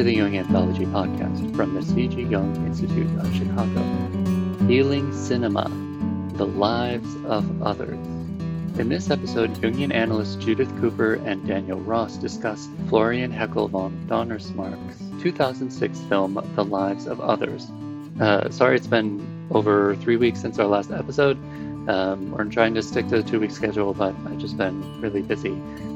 [0.00, 2.22] To the Jung Anthology Podcast from the C.G.
[2.22, 3.82] Jung Institute of Chicago.
[4.66, 5.70] Healing Cinema
[6.36, 7.98] The Lives of Others.
[8.78, 15.22] In this episode, Jungian analysts Judith Cooper and Daniel Ross discuss Florian Henckel von Donnersmarck's
[15.22, 17.70] 2006 film The Lives of Others.
[18.18, 19.20] Uh, sorry, it's been
[19.50, 21.36] over three weeks since our last episode.
[21.88, 25.22] Um, we're trying to stick to the two week schedule, but I've just been really
[25.22, 25.52] busy.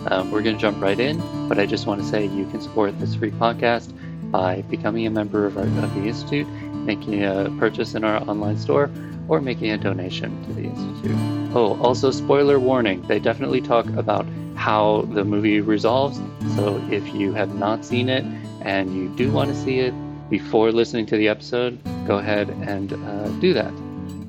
[0.08, 2.60] Um, we're going to jump right in, but I just want to say you can
[2.60, 3.92] support this free podcast
[4.30, 8.58] by becoming a member of, our, of the Institute, making a purchase in our online
[8.58, 8.90] store,
[9.28, 11.16] or making a donation to the Institute.
[11.54, 16.18] Oh, also, spoiler warning they definitely talk about how the movie resolves.
[16.56, 18.24] So if you have not seen it
[18.62, 19.94] and you do want to see it
[20.30, 23.72] before listening to the episode, go ahead and uh, do that.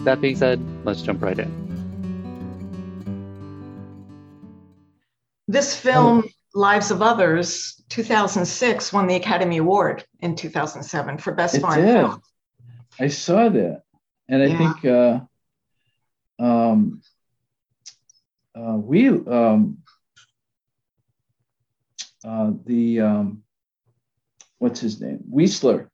[0.06, 1.66] That being said, let's jump right in.
[5.48, 6.30] This film, oh.
[6.54, 12.22] Lives of Others, 2006, won the Academy Award in 2007 for Best Foreign Film.
[13.00, 13.82] I saw that.
[14.30, 14.58] And I yeah.
[14.58, 17.02] think uh, um,
[18.56, 19.80] uh, we, um,
[22.24, 23.44] uh, the, um,
[24.60, 25.24] what's his name?
[25.32, 25.90] Wiesler,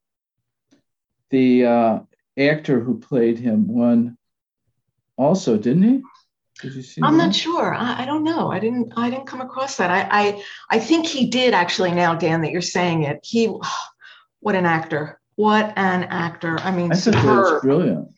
[1.29, 1.99] the uh,
[2.37, 4.17] actor who played him won
[5.17, 6.01] also, didn't he?
[6.61, 7.01] Did you see?
[7.03, 7.25] I'm that?
[7.27, 7.73] not sure.
[7.73, 8.51] I, I, don't know.
[8.51, 8.93] I didn't.
[8.95, 9.89] I didn't come across that.
[9.89, 11.91] I, I I think he did actually.
[11.91, 13.47] Now, Dan, that you're saying it, he,
[14.39, 15.19] what an actor!
[15.35, 16.59] What an actor!
[16.59, 17.61] I mean, I superb.
[17.61, 18.09] brilliant.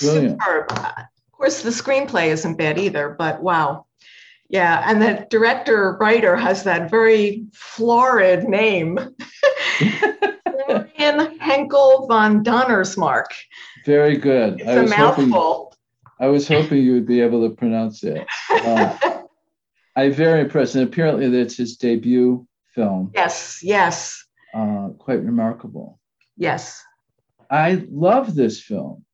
[0.00, 0.40] Brilliant.
[0.42, 0.66] Superb.
[0.70, 3.14] Uh, of course, the screenplay isn't bad either.
[3.16, 3.86] But wow,
[4.48, 4.82] yeah.
[4.86, 8.98] And the director writer has that very florid name.
[11.68, 13.26] Henckel von Donnersmarck.
[13.84, 14.60] Very good.
[14.60, 15.30] It's I a mouthful.
[15.30, 15.78] Hoping,
[16.18, 18.26] I was hoping you would be able to pronounce it.
[18.50, 19.20] Uh,
[19.96, 20.74] I'm very impressed.
[20.74, 23.10] And apparently, that's his debut film.
[23.14, 24.24] Yes, yes.
[24.54, 25.98] Uh, quite remarkable.
[26.36, 26.82] Yes.
[27.50, 29.04] I love this film.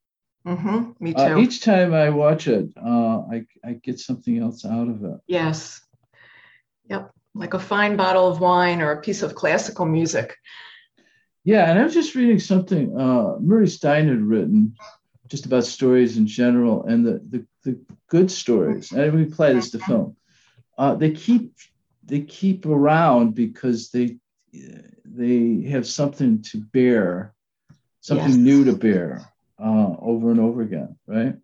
[0.46, 1.34] Mm-hmm, me uh, too.
[1.34, 5.20] Uh, each time I watch it, uh, I, I get something else out of it.
[5.28, 5.80] Yes.
[6.90, 7.12] Yep.
[7.34, 10.36] Like a fine bottle of wine or a piece of classical music.
[11.44, 14.76] Yeah, and I was just reading something uh, Murray Stein had written
[15.28, 18.92] just about stories in general and the the, the good stories.
[18.92, 20.16] And we play this to film.
[20.78, 21.54] Uh, they keep
[22.04, 24.18] they keep around because they
[25.04, 27.34] they have something to bear,
[28.00, 28.36] something yes.
[28.36, 29.22] new to bear
[29.58, 31.34] uh, over and over again, right?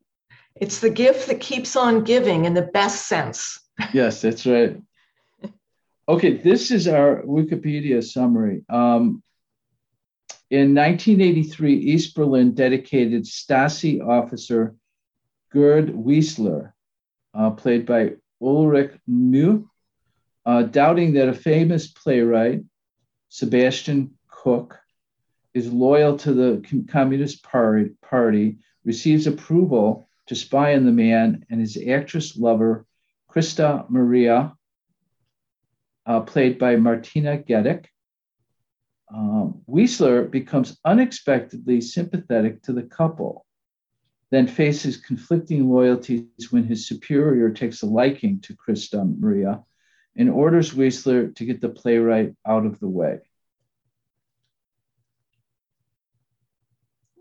[0.57, 3.61] It's the gift that keeps on giving in the best sense.
[3.93, 4.81] yes, that's right.
[6.09, 8.65] Okay, this is our Wikipedia summary.
[8.71, 9.23] Um,
[10.51, 14.75] in 1983, East Berlin dedicated Stasi officer
[15.51, 16.73] Gerd Wiesler,
[17.35, 19.67] uh, played by Ulrich Mühe,
[20.47, 22.63] uh, doubting that a famous playwright,
[23.29, 24.75] Sebastian Koch,
[25.53, 31.61] is loyal to the Communist Party, party, receives approval to spy on the man and
[31.61, 32.87] his actress lover,
[33.31, 34.55] Christa Maria,
[36.07, 37.87] uh, played by Martina Gedeck,
[39.69, 43.45] Wiesler becomes unexpectedly sympathetic to the couple,
[44.31, 49.63] then faces conflicting loyalties when his superior takes a liking to Christa Maria
[50.17, 53.21] and orders Wiesler to get the playwright out of the way.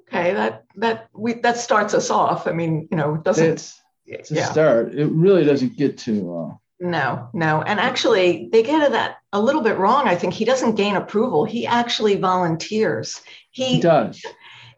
[0.08, 2.48] Okay, that that we that starts us off.
[2.48, 3.46] I mean, you know, it doesn't.
[3.46, 4.46] It's, it's a yeah.
[4.46, 4.96] start.
[4.96, 6.38] It really doesn't get to.
[6.38, 7.62] Uh, no, no.
[7.62, 10.08] And actually, they get that a little bit wrong.
[10.08, 11.44] I think he doesn't gain approval.
[11.44, 13.20] He actually volunteers.
[13.52, 14.22] He, he does.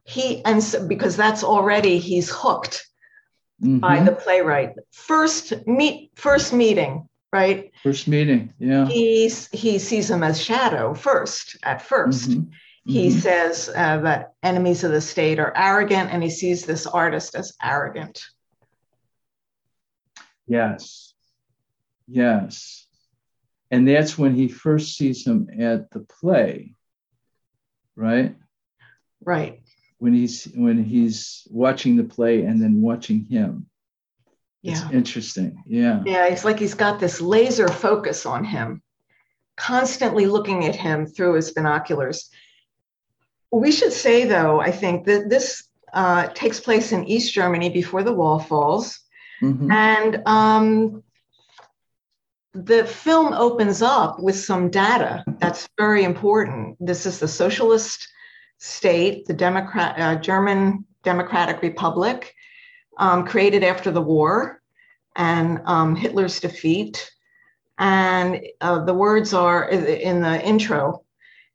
[0.05, 2.87] He, and so, because that's already, he's hooked
[3.61, 3.79] mm-hmm.
[3.79, 4.71] by the playwright.
[4.91, 7.71] First meet, first meeting, right?
[7.83, 8.87] First meeting, yeah.
[8.87, 12.51] He's, he sees him as shadow first, at 1st mm-hmm.
[12.85, 13.19] He mm-hmm.
[13.19, 17.53] says uh, that enemies of the state are arrogant, and he sees this artist as
[17.61, 18.23] arrogant.
[20.47, 21.08] Yes
[22.09, 22.87] Yes.
[23.71, 26.73] And that's when he first sees him at the play,
[27.95, 28.35] right?
[29.23, 29.61] Right.
[29.99, 33.67] When he's when he's watching the play and then watching him.
[34.61, 34.71] Yeah.
[34.71, 35.63] It's interesting.
[35.67, 36.01] Yeah.
[36.05, 38.81] Yeah, it's like he's got this laser focus on him,
[39.55, 42.29] constantly looking at him through his binoculars.
[43.51, 48.03] We should say, though, I think that this uh, takes place in East Germany before
[48.03, 48.99] the wall falls.
[49.41, 49.71] Mm-hmm.
[49.71, 51.03] And um,
[52.65, 56.77] the film opens up with some data that's very important.
[56.79, 58.07] This is the socialist
[58.57, 62.33] state, the Democrat, uh, German Democratic Republic,
[62.97, 64.61] um, created after the war
[65.15, 67.11] and um, Hitler's defeat.
[67.77, 71.03] And uh, the words are in the intro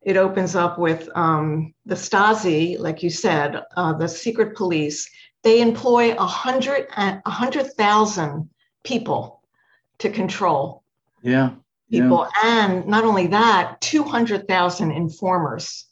[0.04, 5.10] it opens up with um, the Stasi, like you said, uh, the secret police.
[5.42, 8.50] They employ a hundred a hundred thousand
[8.82, 9.42] people
[9.98, 10.83] to control
[11.24, 11.50] Yeah.
[11.90, 15.86] people, and not only that, two hundred thousand informers.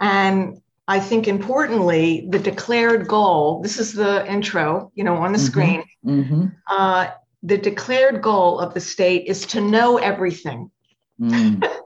[0.00, 3.60] And I think importantly, the declared goal.
[3.62, 5.46] This is the intro, you know, on the Mhm.
[5.50, 5.84] screen.
[6.02, 6.22] Yeah.
[6.22, 7.08] hmm Uh,
[7.42, 10.70] the declared goal of the state is to know everything.
[11.20, 11.62] Mm.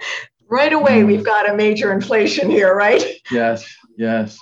[0.49, 1.07] Right away, Mm.
[1.07, 3.03] we've got a major inflation here, right?
[3.31, 3.65] Yes,
[3.97, 4.39] yes.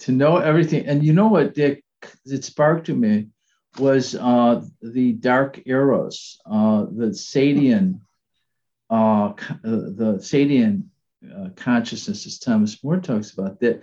[0.00, 1.82] To know everything, and you know what, Dick,
[2.26, 3.28] it sparked to me
[3.78, 8.00] was uh, the dark eros, uh, the Sadian,
[8.90, 10.84] uh, uh, the Sadian
[11.34, 13.82] uh, consciousness, as Thomas Moore talks about that.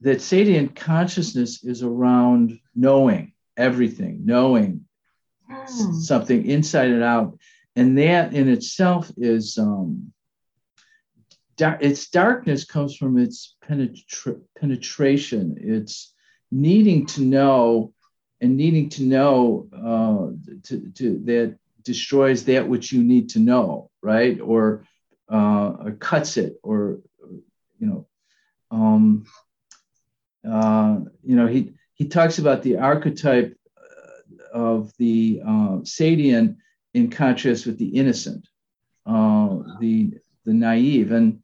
[0.00, 4.84] That Sadian consciousness is around knowing everything, knowing
[5.48, 5.92] Hmm.
[5.92, 7.38] something inside and out,
[7.74, 10.12] and that in itself is um,
[11.58, 15.56] its darkness comes from its penetra- penetration.
[15.58, 16.14] It's
[16.50, 17.92] needing to know
[18.40, 23.90] and needing to know uh, to, to that destroys that which you need to know,
[24.02, 24.40] right?
[24.40, 24.84] Or
[25.30, 27.00] uh, or cuts it, or
[27.78, 28.06] you know,
[28.70, 29.26] um,
[30.48, 36.56] uh, you know, he he talks about the archetype uh, of the uh, Sadian
[36.94, 38.46] in contrast with the innocent,
[39.06, 40.12] uh, the
[40.44, 41.42] the naive, and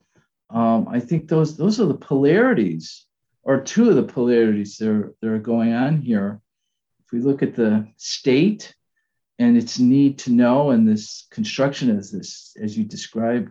[0.51, 3.07] um, I think those those are the polarities,
[3.43, 6.41] or two of the polarities that are, that are going on here.
[7.07, 8.75] If we look at the state
[9.39, 13.51] and its need to know, and this construction as this, as you described,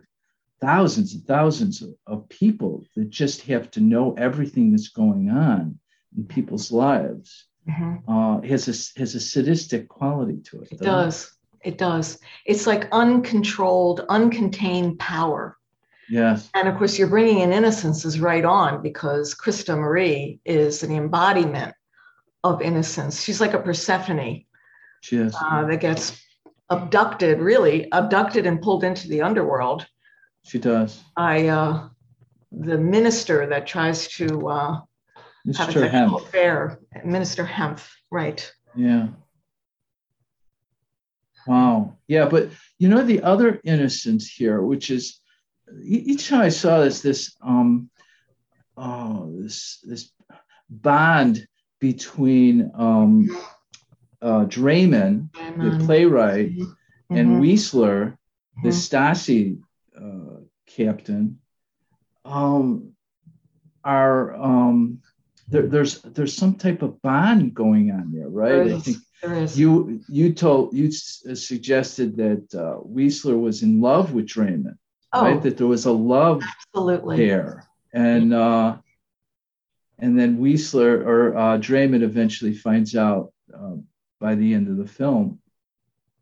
[0.60, 5.78] thousands and thousands of, of people that just have to know everything that's going on
[6.16, 8.02] in people's lives Mhm.
[8.06, 10.68] uh, has a has a sadistic quality to it.
[10.72, 11.32] It does.
[11.62, 12.18] It does.
[12.44, 15.56] It's like uncontrolled, uncontained power.
[16.10, 16.50] Yes.
[16.54, 20.92] And of course, you're bringing in innocence is right on because Christa Marie is an
[20.92, 21.74] embodiment
[22.44, 23.22] of innocence.
[23.22, 24.44] She's like a Persephone
[25.12, 26.22] uh, that gets
[26.70, 29.86] abducted, really abducted and pulled into the underworld
[30.44, 31.02] she does.
[31.16, 31.88] by uh,
[32.52, 34.84] the minister that tries to uh, have
[35.48, 36.22] a sexual Hempf.
[36.22, 37.90] affair, Minister Hempf.
[38.10, 38.50] Right.
[38.76, 39.08] Yeah.
[41.46, 41.96] Wow.
[42.08, 45.20] Yeah, but you know the other innocence here, which is
[45.82, 47.90] each time I saw this, this um,
[48.76, 50.10] oh, this this
[50.70, 51.46] bond
[51.84, 53.28] between um,
[54.22, 56.52] uh, Dreyman, the playwright,
[57.10, 58.16] and mhm, Wiesler,
[58.62, 58.72] the mhm.
[58.72, 59.58] Stasi
[59.94, 61.40] uh, captain,
[62.24, 62.92] um,
[63.84, 65.02] are um,
[65.50, 68.64] there, there's there's some type of bond going on there, right?
[68.64, 69.58] There I think There is.
[69.58, 74.78] you you told you s- suggested that uh, Wiesler was in love with Dreyman,
[75.12, 75.42] oh, right?
[75.42, 76.42] That there was a love
[76.74, 77.18] absolutely.
[77.18, 78.78] there, and uh,
[79.98, 83.76] and then Wiesler or uh, Dreyman eventually finds out uh,
[84.20, 85.40] by the end of the film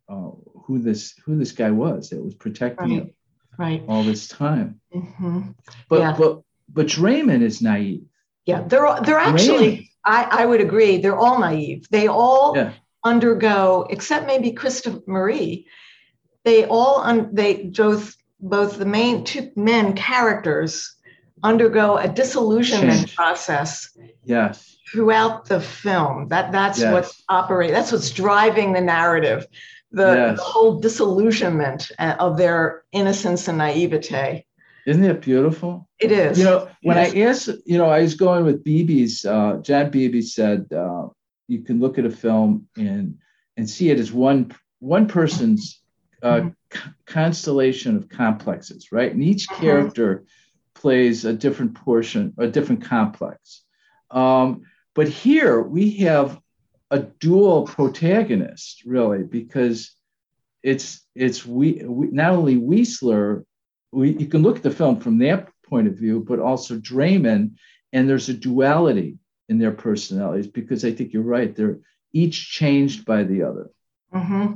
[0.09, 0.31] uh,
[0.65, 3.03] who this who this guy was that was protecting Right.
[3.03, 3.15] him
[3.59, 3.83] Right.
[3.87, 4.81] all this time.
[4.93, 5.41] hmm
[5.89, 6.17] But Yeah.
[6.17, 8.05] but but Dreyman is naive.
[8.47, 9.91] Yeah, they're all, they're actually.
[10.05, 10.97] I, I would agree.
[10.99, 11.87] They're all naive.
[11.91, 12.73] They all Yeah.
[13.05, 15.67] undergo, except maybe Christa Marie.
[16.45, 20.97] They all un, they both both the main two men characters
[21.43, 23.17] undergo a disillusionment Change.
[23.17, 24.77] process Yes.
[24.93, 26.29] throughout the film.
[26.29, 26.93] That that's Yes.
[26.93, 27.75] what's operating.
[27.75, 29.47] That's what's driving the narrative.
[29.91, 30.37] The, Yes.
[30.39, 34.47] the whole disillusionment uh, of their innocence and naivete.
[34.87, 35.89] Isn't it beautiful?
[36.01, 36.39] It is.
[36.39, 36.99] You know, when.
[36.99, 41.09] I asked, you know, I was going with Beebe's, uh, John Beebe said uh,
[41.47, 43.19] you can look at a film and
[43.57, 45.81] and see it as one one person's
[46.23, 46.55] uh, Mhm.
[46.73, 49.13] c- constellation of complexes, right?
[49.13, 49.61] And each Mhm.
[49.61, 50.25] character
[50.83, 53.63] plays a different portion, a different complex.
[54.11, 54.63] Um,
[54.95, 56.39] but here we have
[56.91, 59.95] a dual protagonist, really, because
[60.63, 63.45] it's it's we, we not only Wiesler
[63.93, 67.53] we, you can look at the film from that point of view, but also Dreyman,
[67.93, 71.55] and there's a duality in their personalities because I think you're right.
[71.55, 71.79] They're
[72.13, 73.71] each changed by the other.
[74.15, 74.47] Mm-hmm.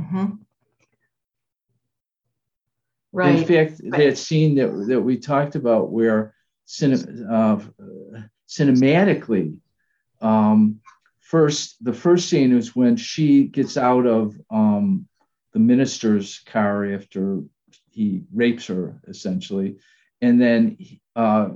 [0.00, 0.26] Mm-hmm.
[3.12, 3.38] Right.
[3.38, 3.98] In fact, Right.
[3.98, 6.34] that scene that, that we talked about where
[6.66, 6.94] cine,
[7.28, 7.58] uh,
[8.48, 9.58] cinematically,
[10.20, 10.80] um,
[11.20, 15.08] first, the first scene is when she gets out of um,
[15.52, 17.42] the minister's car after
[17.90, 19.78] he rapes her, essentially.
[20.20, 20.78] And then
[21.16, 21.50] uh,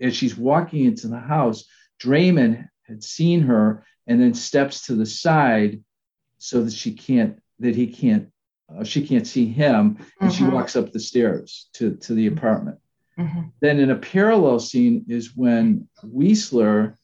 [0.00, 1.64] as she's walking into the house,
[2.02, 5.82] Dreyman had seen her and then steps to the side
[6.38, 8.30] so that she can't, that he can't
[8.68, 10.52] uh, she can't see him, and she Mhm.
[10.52, 12.78] walks up the stairs to to the apartment.
[13.18, 13.52] Mhm.
[13.60, 16.96] Then in a parallel scene is when Wiesler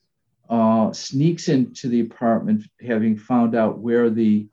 [0.48, 4.48] uh, sneaks into the apartment, having found out where the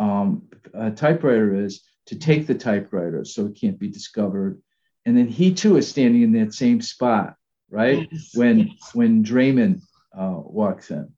[0.00, 4.60] um, uh, typewriter is, to take the typewriter so it can't be discovered.
[5.06, 7.36] And then he too is standing in that same spot,
[7.70, 8.08] right?
[8.10, 9.80] Yes, When yes, when Dreyman
[10.12, 11.12] uh, walks in,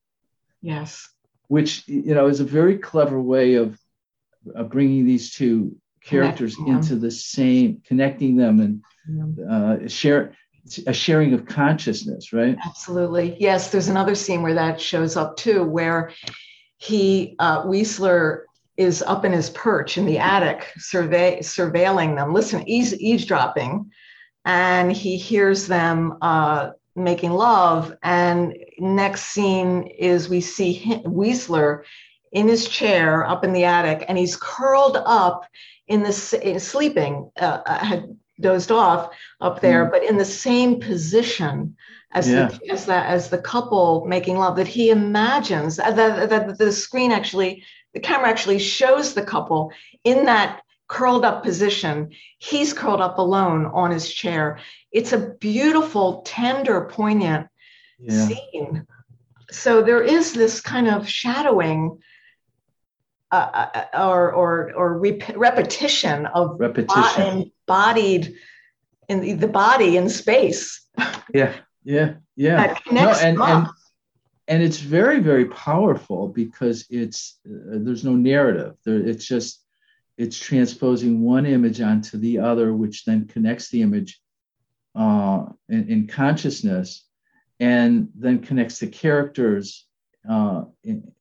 [0.61, 1.09] yes.
[1.47, 3.79] which you know is a very clever way of,
[4.55, 10.35] of bringing these two characters into the same, connecting them and uh, share
[10.85, 12.57] a sharing of consciousness, right?
[12.65, 13.35] Absolutely.
[13.39, 16.11] Yes, there's another scene where that shows up too, where
[16.77, 18.43] he, uh, Wiesler,
[18.77, 23.91] is up in his perch in the attic, survey, surveilling them, listen, eaves, eavesdropping,
[24.45, 27.95] and he hears them uh, making love.
[28.01, 31.83] And next scene is we see him, Wiesler
[32.31, 35.45] in his chair up in the attic, and he's curled up
[35.87, 40.79] in the in sleeping, uh, uh, had dozed off up there, but in the same
[40.79, 41.75] position
[42.13, 42.47] as Yeah.
[42.47, 46.71] the, as that as the couple making love that he imagines uh, that, that the
[46.71, 49.71] screen actually the camera actually shows the couple
[50.03, 52.09] in that curled up position
[52.39, 54.59] he's curled up alone on his chair
[54.91, 57.47] it's a beautiful tender poignant
[57.99, 58.27] Yeah.
[58.27, 58.87] scene
[59.49, 61.99] so there is this kind of shadowing
[63.31, 67.51] uh, uh, or or or rep- repetition of Repetition.
[67.67, 68.35] embodied
[69.07, 70.87] in the, body in space
[71.33, 71.53] Yeah.
[71.83, 72.13] Yeah.
[72.35, 72.57] Yeah.
[72.57, 73.67] that connects and, and
[74.47, 79.63] and it's very very powerful because it's uh, there's no narrative there it's just
[80.17, 84.19] it's transposing one image onto the other which then connects the image
[84.95, 87.05] uh, in, in consciousness
[87.59, 89.85] and then connects the characters
[90.29, 91.11] uh, in-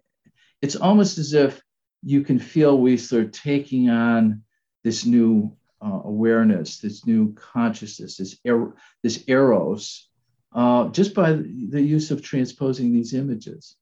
[0.63, 1.61] it's almost as if
[2.03, 4.43] you can feel Wiesler taking on
[4.85, 10.09] this new uh, awareness, this new consciousness, this er- this eros,
[10.53, 13.77] uh, just by the use of transposing these images.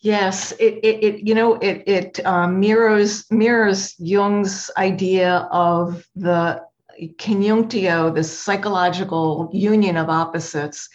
[0.00, 6.62] Yes, it, it, it you know it it um, mirrors mirrors Jung's idea of the
[7.16, 10.88] conjunctio, the psychological union of opposites,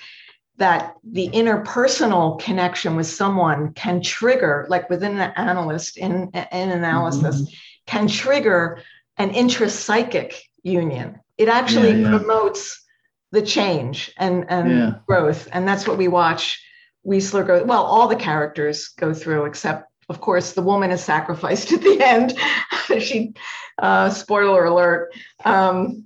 [0.60, 7.50] that the interpersonal connection with someone can trigger, like within an analyst in in analysis,
[7.88, 8.82] can trigger
[9.18, 11.20] an intrapsychic union.
[11.38, 12.18] It actually Yeah, yeah.
[12.18, 12.86] promotes
[13.32, 14.94] the change and and Yeah.
[15.08, 16.62] growth, and that's what we watch
[17.06, 17.64] Wiesler go.
[17.64, 22.02] Well, all the characters go through, except of course the woman is sacrificed at the
[22.04, 22.38] end.
[23.02, 23.34] she,
[23.78, 25.14] uh, spoiler alert,
[25.46, 26.06] um,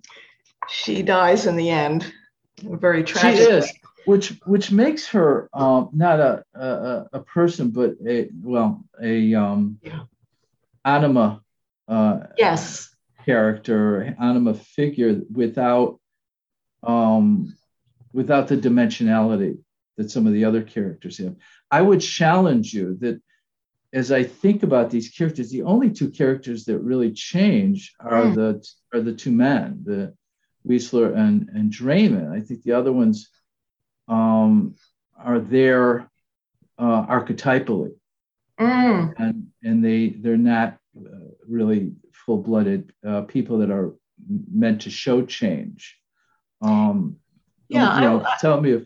[0.69, 2.13] she dies in the end.
[2.61, 3.39] Very tragic.
[3.47, 3.73] She is,
[4.05, 9.79] which which makes her um, not a, a a person, but a well a um,
[9.81, 10.01] Yeah.
[10.85, 11.41] anima
[11.87, 12.93] uh, Yes.
[13.25, 15.99] character, anima figure without
[16.83, 17.53] um,
[18.13, 19.57] without the dimensionality
[19.97, 21.35] that some of the other characters have.
[21.71, 23.21] I would challenge you that
[23.93, 28.35] as I think about these characters, the only two characters that really change are Mm.
[28.35, 28.47] the
[28.93, 30.13] are the two men, the
[30.67, 32.31] Wiesler and and Dreyman.
[32.31, 33.29] I think the other ones
[34.07, 34.75] um,
[35.17, 36.09] are there
[36.77, 37.93] uh, archetypally,
[38.59, 39.13] Mm.
[39.17, 41.09] and and they they're not uh,
[41.47, 43.93] really full blooded uh, people that are
[44.53, 45.97] meant to show change.
[46.61, 47.17] Um,
[47.69, 48.83] Yeah, you know, I- tell me if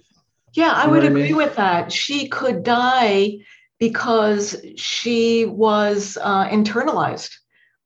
[0.54, 1.36] Yeah, I would I agree mean?
[1.36, 1.92] with that.
[1.92, 3.40] She could die
[3.80, 7.32] because she was uh, internalized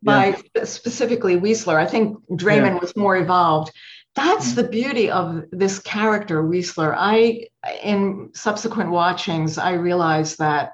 [0.04, 1.76] by specifically Wiesler.
[1.76, 3.72] I think Dreyman was more evolved.
[4.16, 4.56] That's Mhm.
[4.56, 6.94] the beauty of this character, Wiesler.
[6.98, 7.48] I,
[7.82, 10.74] in subsequent watchings, I realized that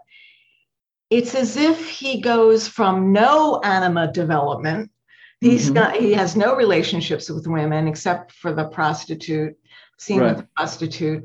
[1.10, 4.91] it's as if he goes from no anima development.
[5.39, 5.74] He's Mhm.
[5.75, 9.56] got he has no relationships with women except for the prostitute
[10.00, 11.24] scene with the prostitute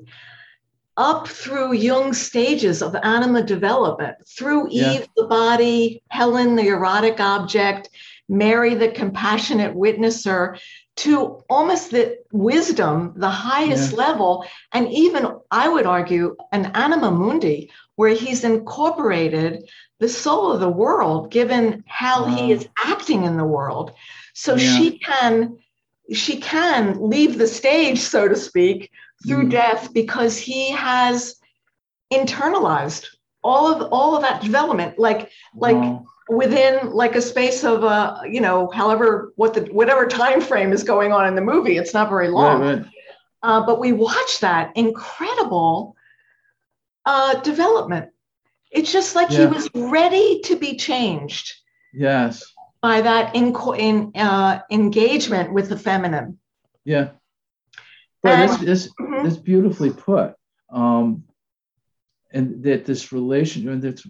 [0.99, 4.93] up through Jung's stages of anima development, through Yeah.
[4.93, 7.89] Eve, the body, Helen, the erotic object,
[8.33, 10.59] Mary, the compassionate witnesser,
[10.97, 17.71] to almost the wisdom, the highest level, and even, I would argue, an anima mundi,
[17.97, 19.69] where he's incorporated
[20.01, 23.93] the soul of the world, given how he is acting in the world.
[24.35, 24.77] So Yeah.
[24.79, 25.59] she can
[26.13, 28.91] she can leave the stage, so to speak,
[29.27, 29.51] through Mhm.
[29.51, 31.37] death because he has
[32.13, 33.07] internalized
[33.45, 36.05] all of all of that development like like Wow.
[36.29, 40.83] Within like a space of uh you know however what the whatever time frame is
[40.85, 42.87] going on in the movie it's not very long right, right.
[43.43, 45.97] uh, but we watch that incredible
[47.07, 48.09] uh development
[48.71, 51.53] it's just like he was ready to be changed
[51.93, 52.43] Yes.
[52.81, 56.39] by that in, in uh, engagement with the feminine.
[56.85, 57.11] Yeah.
[58.23, 59.25] Well, that's, that's, mm-hmm.
[59.25, 60.35] that's beautifully put.
[60.71, 61.25] Um,
[62.33, 64.03] and that this relation, and that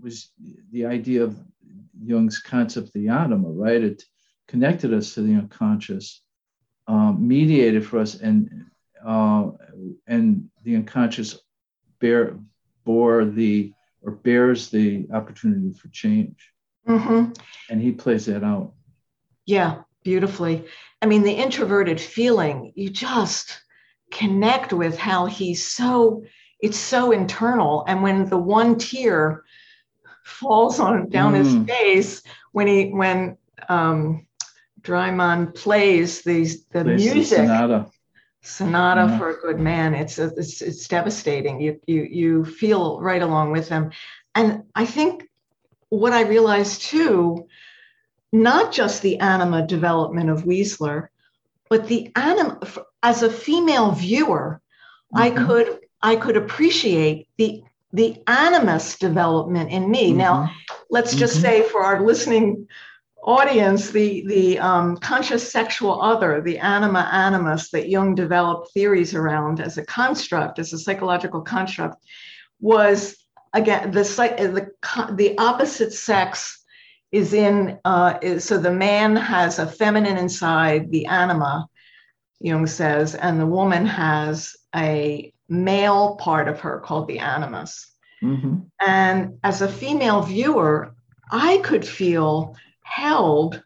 [0.00, 0.30] was
[0.70, 1.36] the idea of
[2.02, 3.82] Jung's concept of the anima, right?
[3.82, 4.02] It
[4.48, 6.22] connected us to the unconscious,
[6.86, 8.66] um, mediated for us, and
[9.04, 9.50] uh,
[10.06, 11.38] and the unconscious
[12.00, 12.38] bear
[12.84, 13.72] bore the
[14.02, 16.50] or bears the opportunity for change.
[16.86, 17.32] Mm-hmm.
[17.70, 18.72] And he plays that out.
[19.46, 20.66] Yeah, beautifully.
[21.00, 23.60] I mean, the introverted feeling, you just
[24.10, 26.24] connect with how he's so,
[26.60, 27.84] it's so internal.
[27.88, 29.44] And when the one tear
[30.24, 31.36] falls on down mm.
[31.44, 33.36] his face, when he, when,
[33.68, 34.26] um,
[34.84, 37.90] Dreyman plays these the plays music, the sonata,
[38.42, 39.18] sonata yeah.
[39.18, 39.94] for a good man.
[39.94, 41.60] It's, a, it's it's devastating.
[41.60, 43.92] You you you feel right along with them,
[44.34, 45.28] and I think
[45.88, 47.48] what I realized too,
[48.30, 51.08] not just the anima development of Wiesler,
[51.70, 52.60] but the anima
[53.02, 54.60] as a female viewer,
[55.14, 55.22] mm-hmm.
[55.22, 57.64] I could I could appreciate the
[57.94, 60.08] the animus development in me.
[60.08, 60.18] Mm-hmm.
[60.18, 60.50] Now,
[60.90, 61.42] let's just mm-hmm.
[61.42, 62.66] say for our listening
[63.22, 69.60] audience, the the um, conscious sexual other, the anima animus that Jung developed theories around
[69.60, 72.04] as a construct, as a psychological construct,
[72.60, 73.16] was
[73.54, 76.64] again the the the opposite sex
[77.12, 81.68] is in uh, is, so the man has a feminine inside the anima
[82.40, 87.93] jung says and the woman has a male part of her called the animus
[88.24, 88.56] mm-hmm.
[88.80, 90.94] and as a female viewer
[91.30, 93.62] i could feel held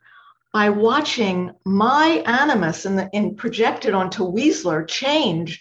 [0.52, 5.60] by watching my animus in, the, in projected onto Wiesler change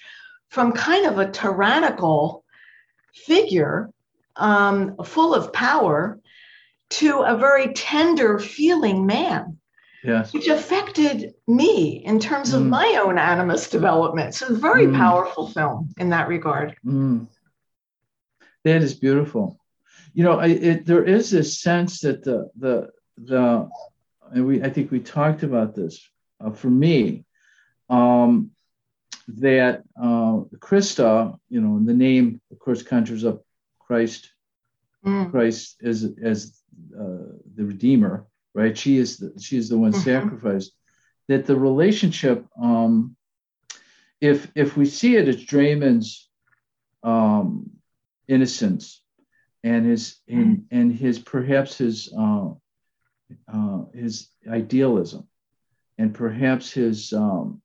[0.50, 2.44] from kind of a tyrannical
[3.14, 3.92] figure
[4.38, 6.20] um, full of power
[6.90, 9.58] to a very tender feeling man.
[10.04, 10.32] Yes.
[10.32, 12.70] Which affected me in terms of mm.
[12.70, 14.36] my own animus development.
[14.36, 14.96] So, a very mm.
[14.96, 16.76] powerful film in that regard.
[16.86, 17.28] Mm.
[18.68, 19.58] That is beautiful.
[20.14, 23.70] You know, I, it, there is this sense that the the the
[24.34, 26.06] and we I think we talked about this
[26.42, 27.24] uh, for me
[27.90, 28.52] um,
[29.30, 33.46] that uh, Christa, you know, the name of course conjures up
[33.80, 34.34] Christ,
[35.06, 35.32] mm.
[35.32, 36.60] Christ as as
[36.94, 38.78] uh, the Redeemer, right?
[38.78, 40.02] She is the, she is the one mm-hmm.
[40.02, 40.74] sacrificed.
[41.30, 43.16] That the relationship, um,
[44.20, 46.28] if if we see it as Dreyman's
[47.02, 47.77] um,
[48.28, 49.02] innocence
[49.64, 52.50] and his and, and his perhaps his uh,
[53.54, 55.28] uh, his idealism
[55.98, 57.62] and perhaps his um,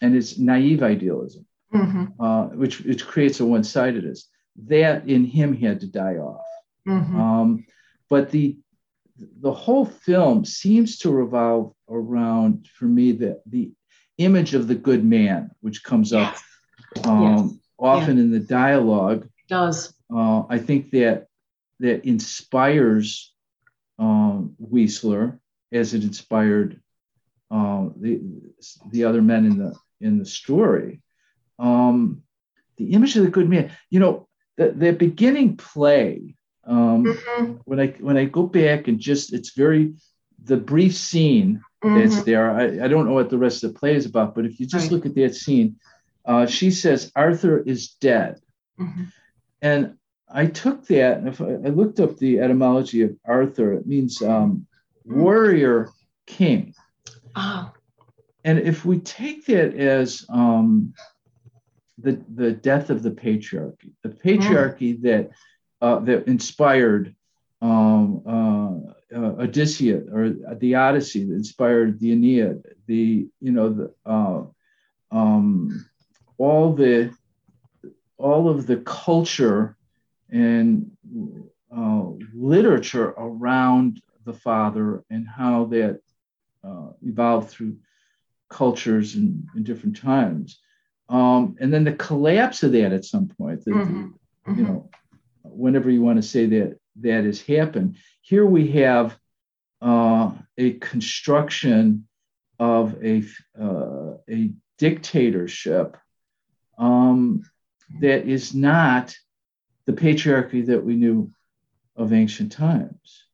[0.00, 2.20] and his naive idealism, mm-hmm.
[2.20, 4.28] uh, which which creates a one-sidedness
[4.66, 6.44] that in him had to die off.
[6.86, 7.20] Mm-hmm.
[7.20, 7.66] Um,
[8.10, 8.58] but the
[9.40, 13.70] the whole film seems to revolve around, for me, the the
[14.18, 16.36] image of the good man, which comes up
[16.96, 17.06] yes.
[17.06, 17.58] Um, yes.
[17.78, 18.24] often yeah.
[18.24, 19.28] in the dialogue.
[19.52, 21.26] Does uh, I think that
[21.80, 23.34] that inspires
[23.98, 25.38] um, Wiesler
[25.70, 26.80] as it inspired
[27.50, 28.20] uh, the
[28.90, 31.02] the other men in the in the story.
[31.58, 32.22] Um,
[32.78, 33.70] the image of the good man.
[33.90, 36.34] You know, the, the beginning play
[36.64, 37.52] um, mm-hmm.
[37.64, 39.94] when i when i go back and just it's very
[40.44, 41.98] the brief scene mm-hmm.
[41.98, 44.44] that's there I, I don't know what the rest of the play is about but
[44.44, 44.92] if you just right.
[44.92, 45.76] look at that scene
[46.24, 48.40] uh, she says arthur is dead
[48.78, 49.04] mm-hmm.
[49.62, 49.94] And
[50.30, 54.20] i took that and if I, I, looked up the etymology of arthur it means
[54.22, 54.66] um,
[55.04, 55.90] warrior
[56.26, 56.74] king
[57.34, 57.72] oh.
[58.44, 60.92] and if we take that as um,
[62.02, 65.02] the the death of the patriarchy, the patriarchy mm.
[65.02, 65.30] that
[65.80, 67.14] uh, that inspired
[67.60, 73.94] um, uh, uh, Odysseus or the Odyssey, that inspired the Aeneid, the you know the
[74.04, 74.42] uh,
[75.10, 75.86] um,
[76.38, 77.14] all the
[78.22, 79.76] all of the culture
[80.30, 80.90] and
[81.76, 82.04] uh,
[82.34, 86.00] literature around the father and how that
[86.64, 87.76] uh, evolved through
[88.48, 90.60] cultures and in different times
[91.12, 94.08] um, and then the collapse of that at some point, the, mm-hmm.
[94.46, 94.90] the, you know,
[95.42, 97.96] whenever you want to say that that has happened.
[98.22, 99.16] Here we have
[99.82, 102.08] uh, a construction
[102.58, 103.24] of a
[103.60, 105.98] uh, a dictatorship
[106.78, 107.42] um,
[108.00, 109.14] that is not
[109.86, 111.30] the patriarchy that we knew
[111.96, 113.24] of ancient times.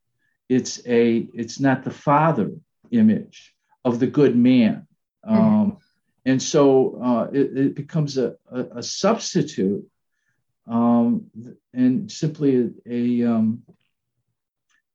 [0.49, 2.53] It's a it's not the father
[2.91, 4.87] image of the good man.
[5.27, 5.37] Mm-hmm.
[5.37, 5.77] Um,
[6.25, 9.87] and so uh, it, it, becomes a, a, a substitute
[10.67, 11.27] um,
[11.73, 13.63] and simply a, a um,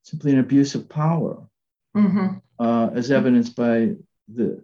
[0.02, 1.46] simply an abuse of power.
[1.96, 2.42] Mhm.
[2.58, 3.94] uh, as evidenced by
[4.28, 4.62] the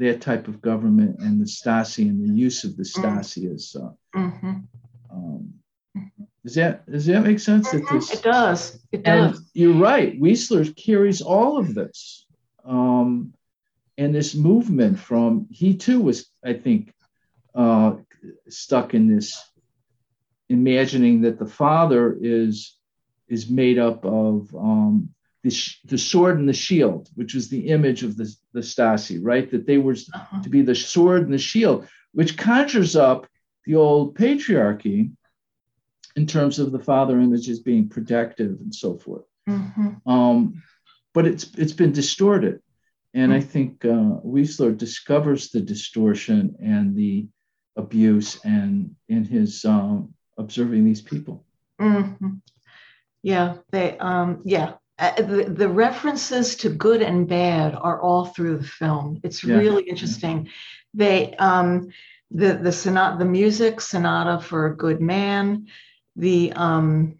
[0.00, 3.76] that type of government and the Stasi and the use of the Stasi as.
[3.78, 4.66] Uh, Mhm.
[5.10, 5.54] um,
[6.42, 7.70] does that does that make sense?
[7.70, 8.80] That this It does.
[8.92, 9.50] It and does.
[9.52, 10.18] you're right.
[10.20, 12.26] Wiesler carries all of this.
[12.64, 13.34] Um,
[13.98, 16.94] and this movement from, he too was, I think,
[17.54, 17.96] uh,
[18.48, 19.38] stuck in this
[20.48, 22.76] imagining that the father is,
[23.28, 25.10] is made up of um,
[25.42, 25.52] the,
[25.86, 29.50] the sword and the shield, which was the image of the, the Stasi, right?
[29.50, 30.42] That they were Uh-huh.
[30.42, 33.26] to be the sword and the shield, which conjures up
[33.66, 35.12] the old patriarchy
[36.16, 39.24] in terms of the father image as being protective and so forth.
[39.48, 40.00] Mhm.
[40.06, 40.62] Um,
[41.14, 42.60] but it's it's been distorted,
[43.14, 47.26] and I think uh, Wiesler discovers the distortion and the
[47.76, 51.44] abuse and in his um, observing these people.
[51.80, 52.40] Mhm.
[53.22, 54.74] Yeah, they um yeah.
[55.00, 59.18] Uh, the, the references to good and bad are all through the film.
[59.22, 59.56] It's Yeah.
[59.58, 60.48] really interesting.
[60.92, 61.88] They um
[62.30, 65.66] the the sonata the music sonata for a good man,
[66.16, 67.14] the um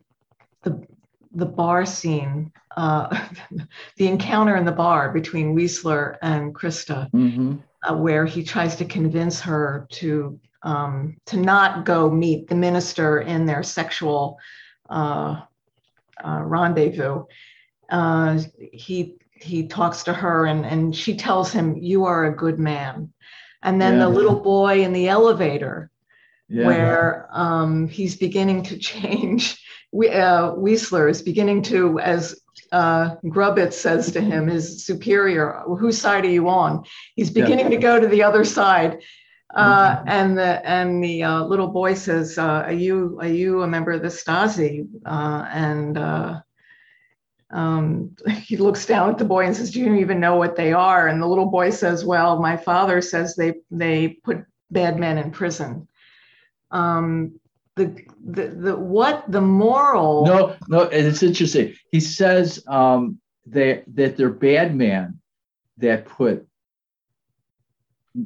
[0.63, 0.87] the
[1.33, 3.07] the bar scene, uh
[3.97, 7.63] the encounter in the bar between Wiesler and Christa, Mhm.
[7.89, 13.21] uh, where he tries to convince her to um, to not go meet the minister
[13.21, 14.39] in their sexual
[14.91, 15.41] uh,
[16.23, 17.25] uh, rendezvous.
[17.91, 18.41] Uh,
[18.73, 23.13] he he talks to her and and she tells him, "You are a good man."
[23.63, 24.05] And then Yeah.
[24.05, 25.91] the little boy in the elevator,
[26.49, 26.67] Yeah.
[26.67, 29.63] where um, he's beginning to change.
[29.93, 32.41] We, uh, Wiesler is beginning to, as
[32.73, 36.85] uh, Grubitz says to him, his superior, whose side are you on?
[37.17, 37.43] He's Yeah.
[37.43, 39.01] beginning to go to the other side.
[39.55, 40.05] Uh, Mhm.
[40.07, 43.91] And the and the uh, little boy says, uh, "Are you are you a member
[43.91, 46.41] of the Stasi?" Uh, and uh,
[47.51, 50.73] um, he looks down at the boy and says, "Do you even know what they
[50.73, 55.19] are?" And the little boy says, "Well, my father says they they put bad men
[55.19, 55.89] in prison."
[56.71, 57.41] Um,
[57.77, 60.25] the the the what the moral?
[60.27, 61.75] No, no, and it's interesting.
[61.91, 65.21] He says um, they, that they're bad men
[65.79, 66.47] that put.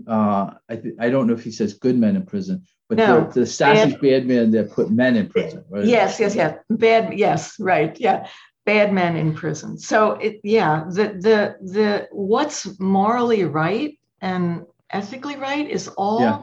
[0.08, 3.26] Uh, I, th- I don't know if he says good men in prison, but No,
[3.26, 5.62] the, the Stasi's bad men that put men in prison.
[5.68, 5.84] Right?
[5.84, 6.58] Yes, yes, yes.
[6.70, 7.12] Bad.
[7.18, 7.98] Yes, right.
[8.00, 8.26] Yeah,
[8.64, 9.78] bad men in prison.
[9.78, 16.42] So it, yeah, the the the what's morally right and ethically right is all Yeah.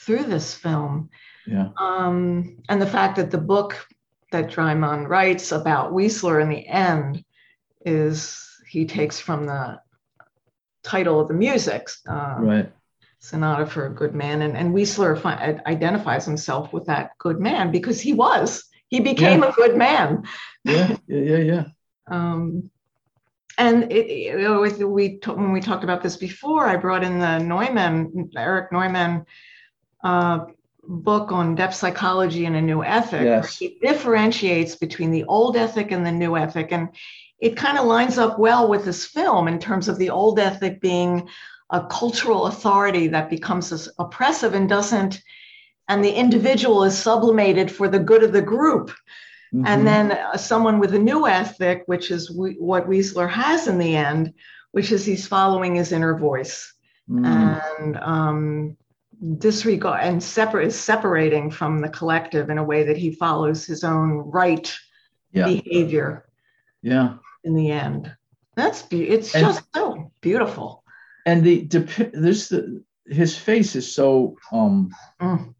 [0.00, 1.10] through this film.
[1.46, 1.68] Yeah.
[1.78, 3.86] Um, and the fact that the book
[4.32, 7.24] that Dreyman writes about Wiesler in the end
[7.84, 9.80] is he takes from the
[10.82, 12.72] title of the music, uh, Right.
[13.18, 14.42] Sonata for a Good Man.
[14.42, 18.64] And, and Wiesler fi- identifies himself with that good man because he was.
[18.92, 20.24] He became a good man.
[20.64, 20.96] Yeah.
[21.06, 21.18] Yeah.
[21.18, 21.36] Yeah.
[21.38, 21.64] Yeah.
[22.08, 22.70] Um,
[23.56, 27.18] and it, you know, with- we when we talked about this before, I brought in
[27.18, 29.24] the Neumann, Eric Neumann
[30.04, 30.40] uh,
[30.84, 33.22] book on depth psychology and a new ethic.
[33.24, 33.56] Yes.
[33.58, 36.70] He differentiates between the old ethic and the new ethic.
[36.70, 36.90] And
[37.38, 40.80] it kind of lines up well with this film in terms of the old ethic
[40.82, 41.28] being
[41.70, 45.22] a cultural authority that becomes oppressive and doesn't,
[45.92, 48.90] and the individual is sublimated for the good of the group.
[49.54, 49.64] Mhm.
[49.66, 53.78] And then uh, someone with a new ethic, which is we, what Wiesler has in
[53.78, 54.32] the end,
[54.72, 56.72] which is he's following his inner voice
[57.10, 57.26] Mhm.
[57.80, 58.76] and um,
[59.38, 63.84] disregard and separate is separating from the collective in a way that he follows his
[63.84, 64.72] own right
[65.32, 65.46] yeah.
[65.46, 66.24] behavior
[66.82, 67.08] Yeah.
[67.44, 68.10] in the end.
[68.56, 70.82] That's be- it's And- just so beautiful.
[71.26, 75.54] And the depi- this the his face is so um Mm.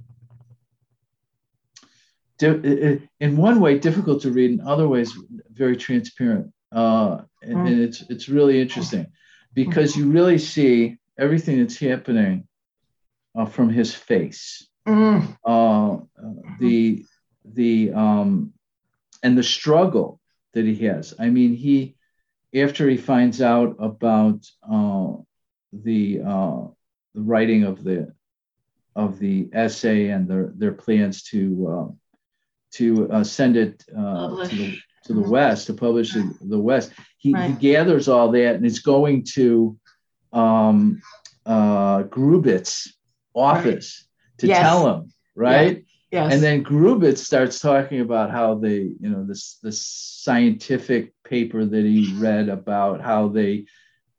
[2.43, 5.13] In one way difficult to read in other ways
[5.51, 7.67] very transparent uh and, Mm.
[7.69, 9.07] and it's it's really interesting
[9.55, 12.47] because you really see everything that's happening
[13.37, 15.37] uh, from his face Mm.
[15.45, 15.99] uh, uh,
[16.59, 17.05] the
[17.45, 18.53] the um
[19.23, 20.21] and the struggle
[20.55, 21.95] that he has i mean he
[22.55, 24.39] after he finds out about
[24.71, 25.13] uh
[25.73, 26.63] the uh
[27.15, 28.13] the writing of the
[28.97, 31.39] of the essay and their their plans to
[31.75, 31.89] uh,
[32.73, 36.93] to uh, send it uh, to the to the west to publish in the west.
[37.19, 39.77] He, he gathers all that and is going to
[40.33, 41.03] um
[41.45, 42.89] uh grubitz
[43.35, 44.07] office
[44.39, 44.61] to Yes.
[44.63, 45.85] tell him right?
[46.11, 46.33] Yes.
[46.35, 51.85] and then Grubitz starts talking about how they, you know, this this scientific paper that
[51.85, 53.65] he read about how they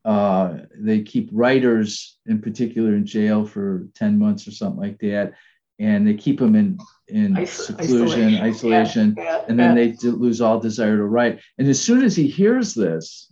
[0.04, 5.34] uh, they keep writers in particular in jail for ten months or something like that,
[5.78, 9.92] and they keep them in in Iso- seclusion, isolation, Yeah, and then yeah.
[10.00, 11.40] they lose all desire to write.
[11.58, 13.30] And as soon as he hears this,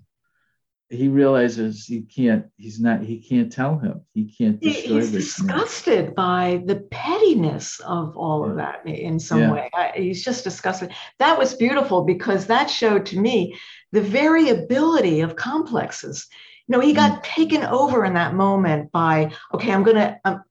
[0.92, 6.04] he realizes he can't he's not he can't tell him he can't destroy he's disgusted
[6.04, 6.14] man.
[6.14, 9.52] by the pettiness of all of that in some yeah.
[9.52, 13.58] way I, he's just disgusted that was beautiful because that showed to me
[13.92, 16.26] the variability of complexes
[16.66, 17.22] you know he got mm.
[17.22, 20.42] taken over in that moment by okay i'm gonna um,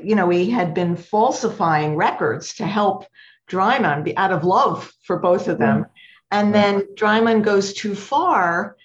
[0.00, 3.06] you know he had been falsifying records to help
[3.50, 5.86] Dreyman be out of love for both of them
[6.30, 8.76] and then Dreyman goes too far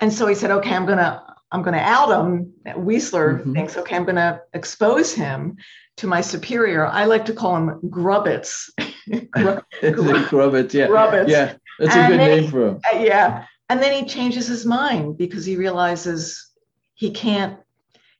[0.00, 1.22] and so he said, okay, I'm gonna
[1.52, 2.52] I'm gonna out him.
[2.66, 3.52] Wiesler mm-hmm.
[3.52, 5.56] thinks, okay, I'm gonna expose him
[5.98, 6.86] to my superior.
[6.86, 8.70] I like to call him Grubbitz.
[9.10, 10.86] Grubbitz, yeah.
[10.86, 11.28] Grubbitz.
[11.28, 12.80] Yeah, that's and a good name he, for him.
[12.92, 13.44] Uh, yeah.
[13.68, 16.50] And then he changes his mind because he realizes
[16.94, 17.58] he can't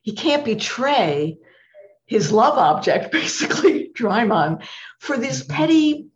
[0.02, 1.38] he can't betray
[2.10, 4.62] his love object, basically, Dreyman,
[4.98, 5.54] for these mm-hmm.
[5.54, 6.06] petty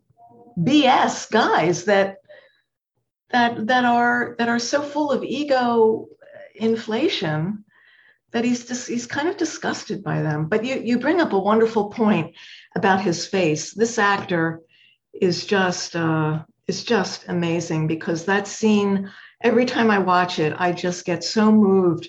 [0.59, 2.17] BS guys that
[3.31, 6.07] that that are that are so full of ego
[6.53, 7.65] inflation
[8.31, 10.47] that he's just he's kind of disgusted by them.
[10.47, 12.35] But you you bring up a wonderful point
[12.75, 13.73] about his face.
[13.73, 14.61] This actor
[15.13, 20.71] is just uh, is just amazing because that scene every time I watch it, I
[20.73, 22.07] just get so moved.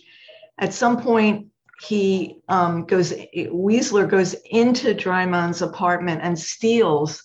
[0.58, 1.48] At some point,
[1.80, 7.22] he um, goes Wiesler goes into Dreyman's apartment and steals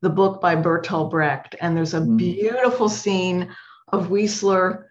[0.00, 1.56] the book by Bertolt Brecht.
[1.60, 2.16] And there's a mm.
[2.16, 3.54] beautiful scene
[3.88, 4.84] of Wiesler.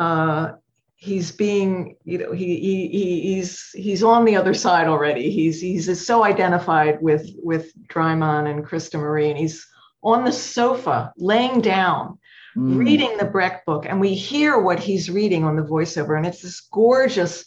[0.00, 0.52] Uh,
[0.96, 5.30] he's being, you know, he, he, he's he's on the other side already.
[5.30, 9.66] He's he's so identified with with Draiman and Christa Marie, and he's
[10.02, 12.18] on the sofa, laying down,
[12.56, 12.78] mm.
[12.78, 16.42] reading the Brecht book, and we hear what he's reading on the voiceover, and it's
[16.42, 17.44] this gorgeous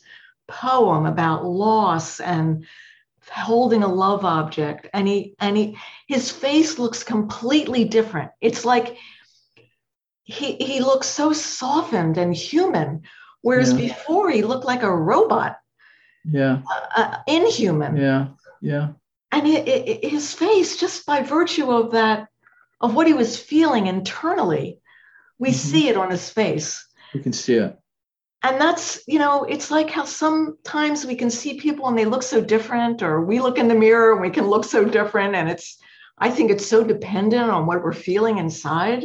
[0.52, 2.66] poem about loss and
[3.30, 4.88] holding a love object.
[4.94, 8.32] And he and he his face looks completely different.
[8.42, 8.98] It's like
[10.24, 13.04] he he looks so softened and human
[13.42, 13.88] whereas yeah.
[13.88, 15.58] before he looked like a robot
[16.30, 16.62] yeah.
[16.70, 17.98] uh, uh, inhuman.
[17.98, 18.28] Yeah
[18.62, 18.90] yeah.
[19.32, 22.28] And it, it, his face just by virtue of that
[22.80, 24.80] of what he was feeling internally
[25.40, 25.58] we mm-hmm.
[25.58, 26.86] see it on his face.
[27.14, 27.81] We can see it
[28.44, 32.24] and that's you know it's like how sometimes we can see people and they look
[32.24, 35.50] so different or we look in the mirror and we can look so different and
[35.50, 35.78] it's
[36.18, 39.04] i think it's so dependent on what we're feeling inside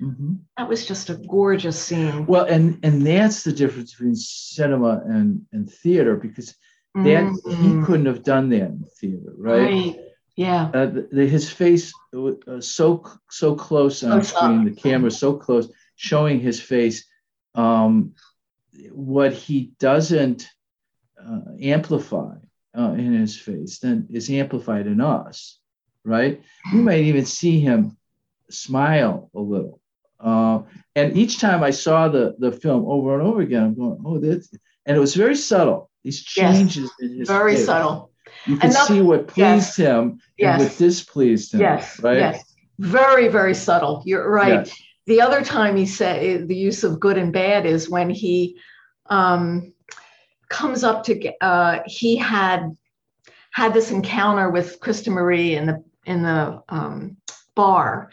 [0.00, 0.34] mm-hmm.
[0.56, 5.42] that was just a gorgeous scene well and and that's the difference between cinema and
[5.52, 6.54] and theater because
[6.94, 7.80] that mm-hmm.
[7.80, 9.96] he couldn't have done that in theater right, right.
[10.36, 14.74] yeah uh, the, the, his face uh, so so close on screen up.
[14.74, 17.06] the camera so close showing his face
[17.54, 18.12] um
[18.90, 20.48] what he doesn't
[21.22, 22.34] uh, amplify
[22.76, 25.58] uh, in his face then is amplified in us,
[26.04, 26.42] right?
[26.72, 27.96] We might even see him
[28.50, 29.80] smile a little.
[30.18, 30.62] Uh,
[30.94, 34.18] and each time I saw the the film over and over again, I'm going, oh,
[34.18, 34.52] this,
[34.86, 35.90] and it was very subtle.
[36.04, 37.66] These changes yes, in his very face.
[37.66, 38.12] subtle.
[38.46, 41.60] You can see what pleased yes, him yes, and what displeased him.
[41.60, 42.18] Yes, right.
[42.18, 44.02] Yes, very very subtle.
[44.06, 44.66] You're right.
[44.66, 44.82] Yes.
[45.06, 48.56] The other time he said the use of good and bad is when he
[49.06, 49.72] um,
[50.48, 52.76] comes up to uh, he had
[53.52, 57.16] had this encounter with Christa Marie in the in the um,
[57.54, 58.10] bar,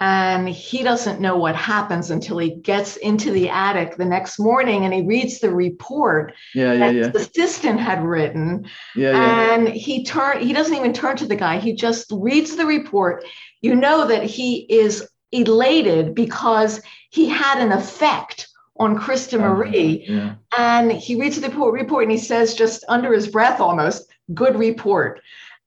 [0.00, 4.84] and he doesn't know what happens until he gets into the attic the next morning
[4.84, 7.08] and he reads the report yeah, yeah, that yeah.
[7.08, 8.66] the assistant had written.
[8.96, 9.54] Yeah, yeah.
[9.54, 11.58] And he turn he doesn't even turn to the guy.
[11.58, 13.24] He just reads the report.
[13.62, 15.08] You know that he is
[15.40, 20.04] elated because he had an effect on Christa Marie.
[20.08, 20.34] yeah.
[20.56, 25.20] And he reads the report, and he says, just under his breath almost, good report.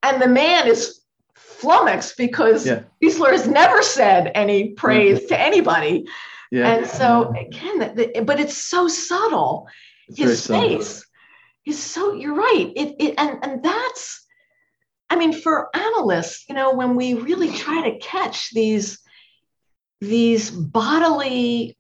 [0.04, 1.02] And the man is
[1.36, 2.84] flummoxed because yeah.
[3.02, 6.06] Has never said any praise to anybody.
[6.52, 6.68] Yeah.
[6.70, 9.68] And so again, the, but it's so subtle.
[10.08, 11.06] It's his face
[11.66, 12.72] is so you're right.
[12.76, 14.26] It, it and and that's
[15.10, 19.00] I mean, for analysts, you know, when we really try to catch these
[20.00, 21.78] these bodily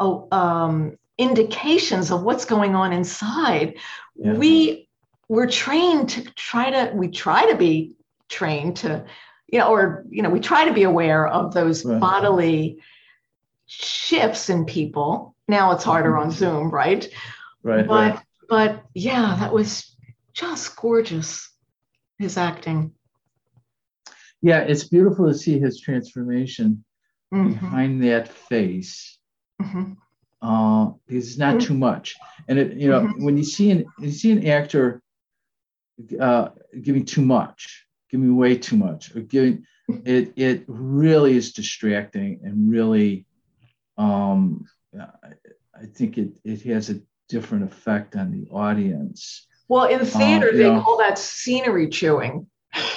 [0.00, 3.74] oh, um, indications of what's going on inside.
[4.16, 4.34] Yeah.
[4.34, 4.88] We
[5.28, 7.92] we're trained to try to we try to be
[8.28, 9.04] trained to
[9.46, 12.00] you know or you know we try to be aware of those right.
[12.00, 12.82] bodily
[13.66, 15.34] shifts in people.
[15.46, 16.38] Now it's harder on mm-hmm.
[16.38, 17.08] Zoom, right?
[17.62, 17.86] Right.
[17.86, 18.22] But right.
[18.48, 19.94] but yeah, that was
[20.32, 21.50] just gorgeous.
[22.18, 22.92] His acting.
[24.42, 26.84] Yeah, it's beautiful to see his transformation
[27.32, 27.52] mm-hmm.
[27.52, 29.18] behind that face
[29.60, 29.92] mm-hmm.
[30.42, 32.16] uh, because it's not too much.
[32.48, 33.24] And it, you know, mm-hmm.
[33.24, 35.02] when you see an you see an actor
[36.20, 36.48] uh,
[36.80, 39.64] giving too much, giving way too much, or giving
[40.04, 43.26] it, it really is distracting and really,
[43.96, 44.64] um,
[44.98, 49.46] I think it it has a different effect on the audience.
[49.68, 50.80] Well, in theater, they yeah.
[50.82, 52.46] call that scenery chewing.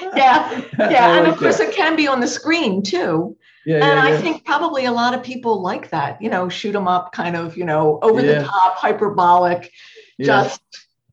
[0.16, 1.68] yeah, yeah, I and like of course that.
[1.68, 3.36] it can be on the screen too.
[3.66, 4.20] Yeah, and yeah, I yeah.
[4.20, 6.20] think probably a lot of people like that.
[6.22, 9.70] You know, shoot 'em up, kind of, you know, over the top, hyperbolic,
[10.20, 10.60] just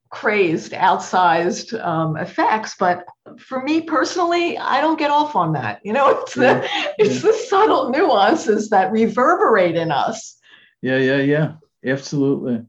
[0.10, 2.76] crazed, outsized um, effects.
[2.80, 3.06] But
[3.38, 5.82] for me personally, I don't get off on that.
[5.84, 6.68] You know, it's the
[6.98, 10.38] it's the subtle nuances that reverberate in us.
[10.82, 11.54] yeah, yeah, yeah.
[11.86, 12.66] Absolutely.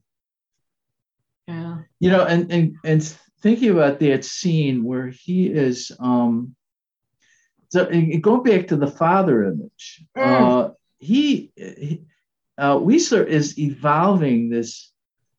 [1.48, 1.78] Yeah.
[2.00, 6.56] you know and and and thinking about that scene where he is um
[7.68, 7.80] so
[8.20, 9.84] going back to the father image
[10.16, 10.32] Mm.
[10.40, 12.02] uh he, he
[12.58, 14.70] uh Wiesler is evolving this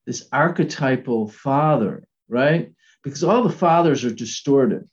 [0.08, 2.64] this archetypal father right
[3.04, 4.84] because all the fathers are distorted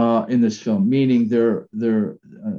[0.00, 2.08] uh in this film meaning they're they're
[2.46, 2.58] uh,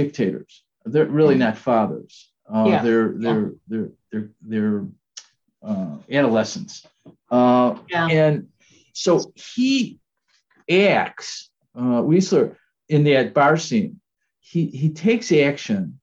[0.00, 0.52] dictators
[0.92, 2.12] they're really not fathers
[2.54, 2.82] uh Yeah.
[2.84, 4.82] they're they're they're they're they're
[5.70, 6.74] uh adolescents
[7.38, 8.06] uh Yeah.
[8.20, 8.36] and
[8.92, 9.98] so he
[10.70, 12.56] acts, uh, Wiesler,
[12.88, 14.00] in that bar scene.
[14.40, 16.00] He he takes action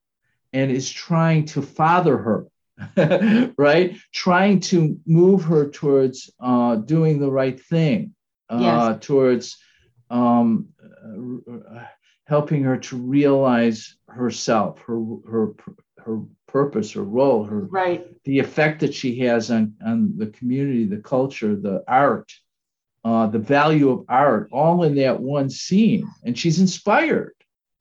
[0.54, 2.48] and is trying to father her,
[3.58, 3.98] right?
[4.14, 8.16] Trying to move her towards uh, doing the right thing,
[8.50, 9.58] uh, towards
[10.10, 11.84] um, uh,
[12.26, 15.00] helping her to realize herself, her
[15.30, 15.54] her
[16.06, 18.08] her purpose, her role, her Right.
[18.24, 22.32] the effect that she has on, on the community, the culture, the art,
[23.04, 26.08] uh, the value of art, all in that one scene.
[26.24, 27.34] And she's inspired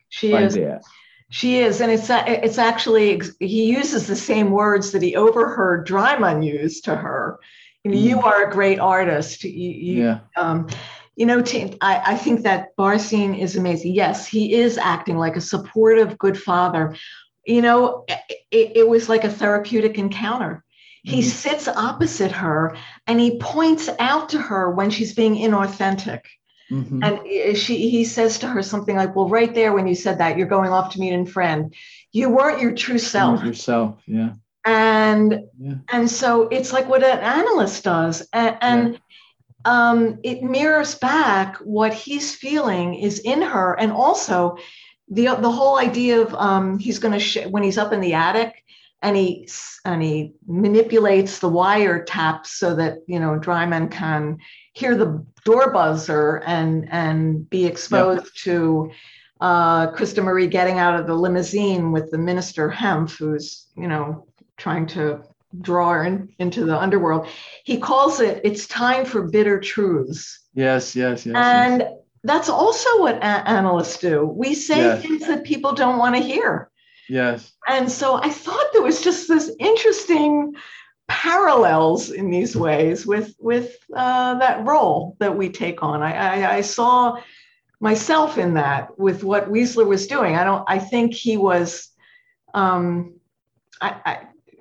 [0.08, 0.54] She by is.
[0.54, 0.82] that.
[1.30, 6.42] She is, and it's it's actually he uses the same words that he overheard Dreyman
[6.42, 7.38] use to her.
[7.84, 8.24] You, know, you Mm.
[8.24, 9.44] are a great artist.
[9.44, 10.20] You, you, Yeah.
[10.36, 10.68] um,
[11.16, 13.92] you know, t- I, I think that bar scene is amazing.
[13.94, 16.96] Yes, he is acting like a supportive, good father.
[17.44, 18.04] You know,
[18.50, 20.64] it, it was like a therapeutic encounter.
[21.04, 21.24] He Mhm.
[21.24, 26.20] sits opposite her and he points out to her when she's being inauthentic.
[26.70, 27.00] Mhm.
[27.02, 30.36] And she, he says to her something like, "Well, right there, when you said that,
[30.36, 31.72] you're going off to meet a friend.
[32.12, 33.96] You weren't your true self." Yourself.
[34.06, 34.30] Yeah.
[34.64, 35.74] And Yeah.
[35.90, 39.00] and so it's like what an analyst does, and, and
[39.64, 44.56] um, it mirrors back what he's feeling is in her, and also
[45.08, 48.14] the the whole idea of um, he's going to sh- when he's up in the
[48.14, 48.62] attic.
[49.00, 49.48] And he
[49.84, 54.38] and he manipulates the wire taps so that you know Dreyman can
[54.72, 58.90] hear the door buzzer and and be exposed to
[59.40, 64.26] uh, Christa Maria getting out of the limousine with the minister Hempf, who's you know
[64.56, 65.22] trying to
[65.60, 67.28] draw her in, into the underworld.
[67.64, 70.96] He calls it "It's time for bitter truths," Yes.
[70.96, 71.24] Yes.
[71.24, 71.34] Yes.
[71.34, 71.36] yes.
[71.36, 71.88] and
[72.24, 74.26] that's also what a- analysts do.
[74.26, 75.02] We say Yes.
[75.02, 76.67] things that people don't want to hear,
[77.08, 77.52] Yes.
[77.66, 80.54] and so I thought there was just this interesting
[81.08, 86.02] parallels in these ways with with uh, that role that we take on.
[86.02, 87.18] I, I, I saw
[87.80, 90.36] myself in that with what Wiesler was doing.
[90.36, 90.64] I don't.
[90.68, 91.88] I think he was.
[92.54, 93.14] Um,
[93.80, 94.18] I, I,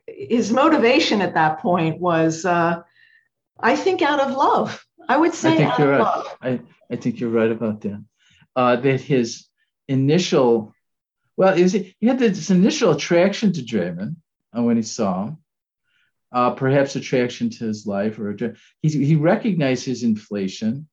[0.08, 2.82] his motivation at that point was, uh,
[3.60, 4.86] I think, out of love.
[5.10, 6.06] I would say I think out you're of right.
[6.06, 6.38] love.
[6.42, 6.60] I,
[6.92, 8.04] I think you're right about that.
[8.56, 9.46] Uh, that his
[9.88, 10.74] initial,
[11.38, 14.16] well, he, he had this initial attraction to Dreyman
[14.58, 15.38] uh, when he saw him,
[16.32, 18.36] uh, perhaps attraction to his life, or
[18.82, 20.88] he, he recognized his inflation,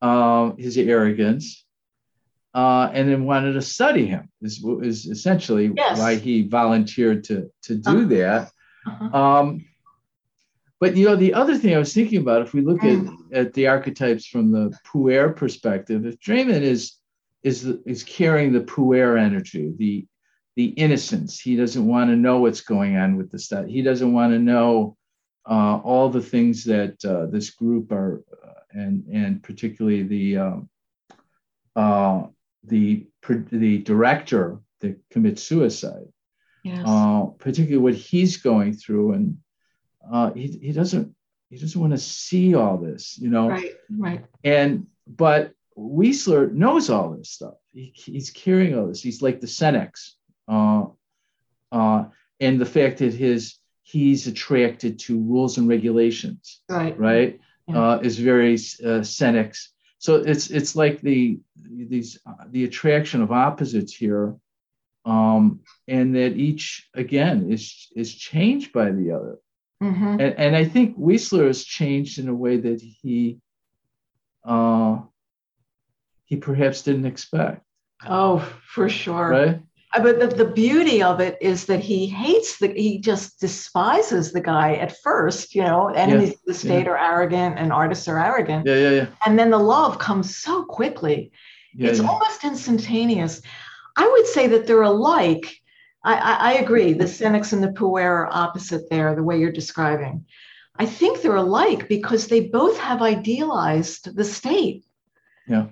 [0.00, 1.64] uh, his arrogance,
[2.54, 4.30] uh, and then wanted to study him.
[4.40, 5.98] Is, is essentially Yes.
[5.98, 8.08] why he volunteered to to do Uh-huh.
[8.08, 8.50] that.
[8.86, 9.18] Uh-huh.
[9.18, 9.64] Um,
[10.80, 13.08] but you know, the other thing I was thinking about, if we look Mm.
[13.32, 16.94] at, at the archetypes from the puer perspective, if Dreyman is
[17.42, 20.06] is is carrying the puer energy, the
[20.56, 23.66] the innocence, he doesn't want to know what's going on with the stuff.
[23.66, 24.96] He doesn't want to know
[25.48, 30.68] uh, all the things that uh, this group are, uh, and and particularly the um,
[31.76, 32.22] uh,
[32.64, 33.06] the
[33.52, 36.08] the director that commits suicide
[36.68, 36.84] Yes.
[36.86, 39.38] uh, particularly what he's going through, and
[40.10, 41.14] uh, he he doesn't
[41.50, 43.48] he doesn't want to see all this, you know.
[43.48, 43.74] right.
[43.90, 44.24] Right.
[44.44, 47.54] And but Wiesler knows all this stuff.
[47.72, 49.02] He, he's carrying all this.
[49.02, 50.12] He's like the Senex,
[50.48, 50.86] uh,
[51.70, 52.04] uh,
[52.40, 56.98] and the fact that his he's attracted to rules and regulations, Right.
[56.98, 57.40] right?
[57.68, 57.78] Yeah.
[57.92, 59.68] Uh, is very uh, Senex.
[59.98, 64.36] So it's it's like the these uh, the attraction of opposites here,
[65.04, 69.38] um, and that each again is is changed by the other.
[69.82, 70.12] Mhm.
[70.20, 73.38] And, and I think Wiesler has changed in a way that he
[74.44, 75.00] uh,
[76.28, 77.62] he perhaps didn't expect,
[78.08, 78.38] Oh,
[78.72, 79.30] for sure.
[79.30, 79.60] right?
[79.94, 84.30] Uh, But the, the beauty of it is that he hates the, he just despises
[84.32, 88.22] the guy at first, you know, enemies of the state are arrogant and artists are
[88.22, 88.66] arrogant.
[88.66, 89.06] Yeah, yeah, yeah.
[89.24, 91.32] And then the love comes so quickly.
[91.74, 92.08] yeah, it's yeah.
[92.08, 93.40] almost instantaneous.
[93.96, 95.56] I would say that they're alike.
[96.04, 96.92] I, I, I agree.
[96.92, 100.26] The senex and the puer are opposite there, the way you're describing.
[100.76, 104.84] I think they're alike because they both have idealized the state.
[105.48, 105.66] Yeah.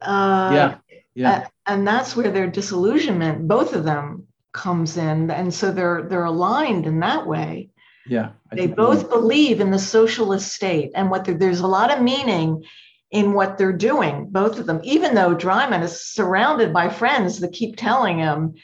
[0.00, 0.76] Uh, yeah,
[1.14, 6.24] yeah, and that's where their disillusionment, both of them, comes in, and so they're they're
[6.24, 7.70] aligned in that way.
[8.06, 8.30] yeah.
[8.50, 12.64] I They both believe in the socialist state, and what there's a lot of meaning
[13.10, 14.80] in what they're doing, both of them.
[14.84, 18.54] Even though Dreyman is surrounded by friends that keep telling him,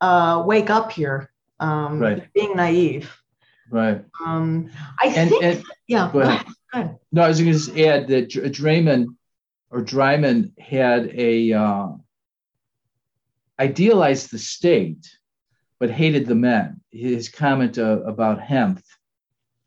[0.00, 1.30] uh, "Wake up here,"
[1.60, 2.32] um, Right.
[2.34, 3.14] being naive.
[3.70, 4.02] right.
[4.24, 4.70] Um,
[5.02, 6.10] I And, think, and yeah.
[6.12, 6.46] go ahead.
[6.72, 6.98] Go ahead.
[7.12, 9.14] No, I was going to just add that Dr- Dreyman
[9.70, 11.88] or Dreyman had a uh,
[13.58, 15.06] idealized the state,
[15.78, 16.80] but hated the men.
[16.90, 18.82] His comment uh, about Hempf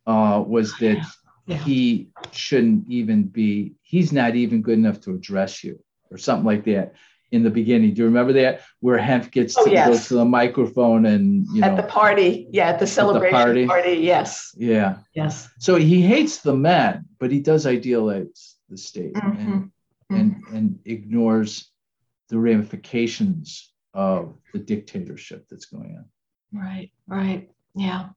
[0.08, 1.04] uh, was that
[1.47, 1.58] Yeah.
[1.58, 3.74] he shouldn't even be.
[3.82, 5.80] He's not even good enough to address you,
[6.12, 6.93] or something like that.
[7.32, 9.88] In the beginning, do you remember that where Hempf gets Oh, to yes.
[9.88, 13.66] goes to the microphone and you know At the party, yeah, at the celebration party.
[13.66, 13.93] party.
[13.93, 14.97] Yes, yeah.
[15.16, 15.49] yes.
[15.60, 19.14] So he hates the men, but he does idealize the state.
[19.16, 19.72] And,
[20.20, 21.70] And and ignores
[22.30, 26.05] the ramifications of the dictatorship that's going on.
[26.53, 27.49] Right, right.
[27.76, 28.09] Yeah.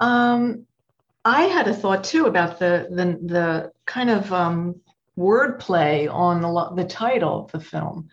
[0.00, 0.66] Um,
[1.24, 4.80] I had a thought too about the the the kind of um,
[5.16, 8.08] wordplay on the the title of the film,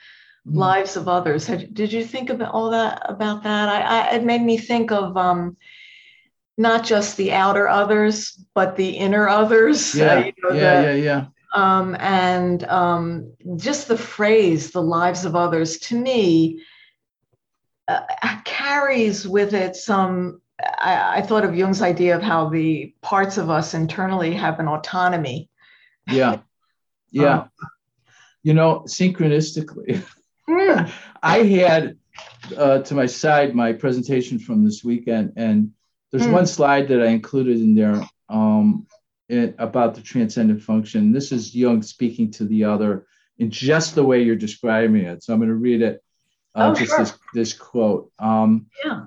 [0.47, 0.56] Mm.
[0.56, 3.70] "Lives of Others." Had, did you think about all that about that?
[3.70, 5.58] I, I it made me think of um,
[6.58, 9.95] not just the outer others, but the inner others.
[9.95, 11.26] uh, Yeah, you know, yeah, the- yeah, yeah.
[11.54, 16.62] Um, and um, just the phrase "the lives of others" to me
[17.88, 18.02] uh,
[18.45, 20.41] carries with it some.
[20.60, 24.68] I, I thought of Jung's idea of how the parts of us internally have an
[24.68, 25.50] autonomy.
[26.12, 26.39] Yeah,
[27.12, 27.45] yeah.
[28.43, 30.04] you know, synchronistically,
[30.50, 30.91] Mm,
[31.24, 31.97] I had
[32.58, 35.72] uh, to my side my presentation from this weekend, and
[36.12, 36.34] there's Hmm.
[36.34, 38.88] one slide that I included in there um,
[39.30, 41.12] it, about the transcendent function.
[41.12, 43.06] This is Jung speaking to the other
[43.38, 45.24] in just the way you're describing it.
[45.24, 46.04] So I'm going to read it.
[46.56, 47.00] Uh, Oh, just sure.
[47.00, 48.12] this this quote.
[48.20, 49.06] Um, Yeah.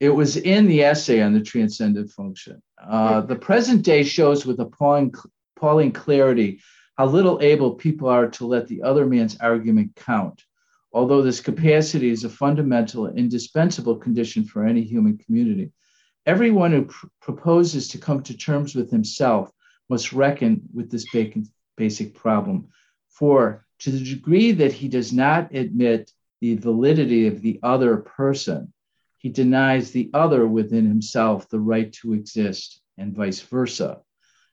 [0.00, 2.60] It was in the essay on the transcendent function.
[2.82, 5.14] Uh, the present day shows with appalling,
[5.56, 6.60] appalling clarity
[6.98, 10.42] how little able people are to let the other man's argument count.
[10.92, 15.72] Although this capacity is a fundamental and indispensable condition for any human community,
[16.26, 19.50] everyone who pr- proposes to come to terms with himself
[19.88, 21.06] must reckon with this
[21.76, 22.68] basic, problem.
[23.08, 26.10] For to the degree that he does not admit
[26.40, 28.72] the validity of the other person,
[29.18, 34.00] he denies the other within himself the right to exist, and vice versa.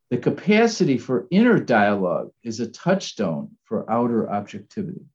[0.09, 5.05] The capacity for inner dialogue is a touchstone for outer objectivity.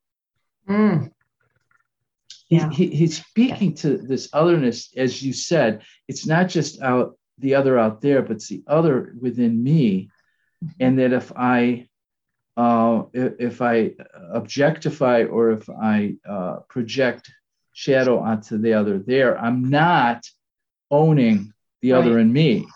[0.68, 1.11] mm,
[2.49, 2.70] Yeah.
[2.70, 7.78] he- he's speaking to this otherness, as you said, it's not just out the other
[7.78, 10.11] out there, but it's the other within me.
[10.80, 11.88] And that if I
[12.57, 13.92] uh, if, if I
[14.32, 17.30] objectify or if I uh, project
[17.72, 20.24] shadow onto the other there, I'm not
[20.90, 22.66] owning the other in me.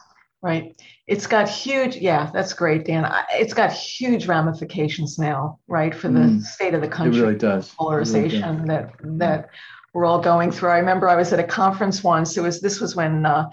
[0.43, 0.75] right.
[1.11, 1.97] It's got huge.
[1.97, 3.05] Yeah, that's great, Dan.
[3.33, 6.43] It's got huge ramifications now, right, for the Mm.
[6.43, 7.21] state of the It country.
[7.21, 7.43] really does.
[7.43, 7.75] It really does.
[7.75, 8.91] polarization that
[9.25, 9.49] that
[9.93, 10.71] we're all going through.
[10.71, 12.37] I remember I was at a conference once.
[12.37, 13.51] It was this was when uh,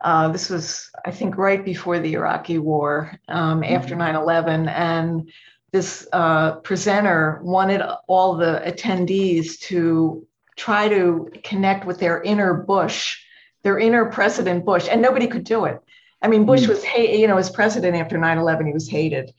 [0.00, 3.98] uh, this was I think right before the Iraqi War, um, after Mhm.
[3.98, 5.28] 9/11, and
[5.72, 10.26] this uh, presenter wanted all the attendees to
[10.56, 13.18] try to connect with their inner Bush,
[13.64, 15.78] their inner President Bush, and nobody could do it.
[16.26, 16.68] I mean, Bush Mm.
[16.70, 19.32] was hate, you know, as president after 9/11, he was hated.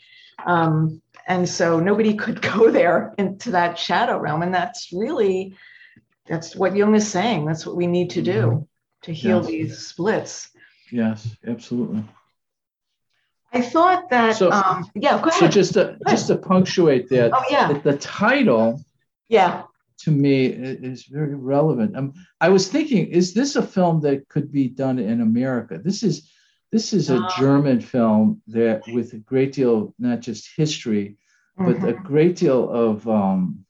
[0.45, 5.53] Um, and so nobody could go there into that shadow realm and that's really
[6.25, 8.65] that's what jung is saying that's what we need to do
[9.01, 9.47] to heal Yes.
[9.47, 10.49] these splits
[10.91, 12.03] Yes, absolutely.
[13.51, 17.43] i thought that So- um, yeah go So just to just to punctuate that, oh
[17.49, 18.79] yeah that the title
[19.27, 19.63] yeah
[20.03, 21.97] to me is very relevant.
[21.97, 25.79] Um, I was thinking, is this a film that could be done in America?
[25.83, 26.15] This is
[26.71, 27.27] this is a Ah.
[27.27, 31.17] German film that with a great deal not just history,
[31.57, 32.03] but a Mhm.
[32.03, 33.65] great deal of um,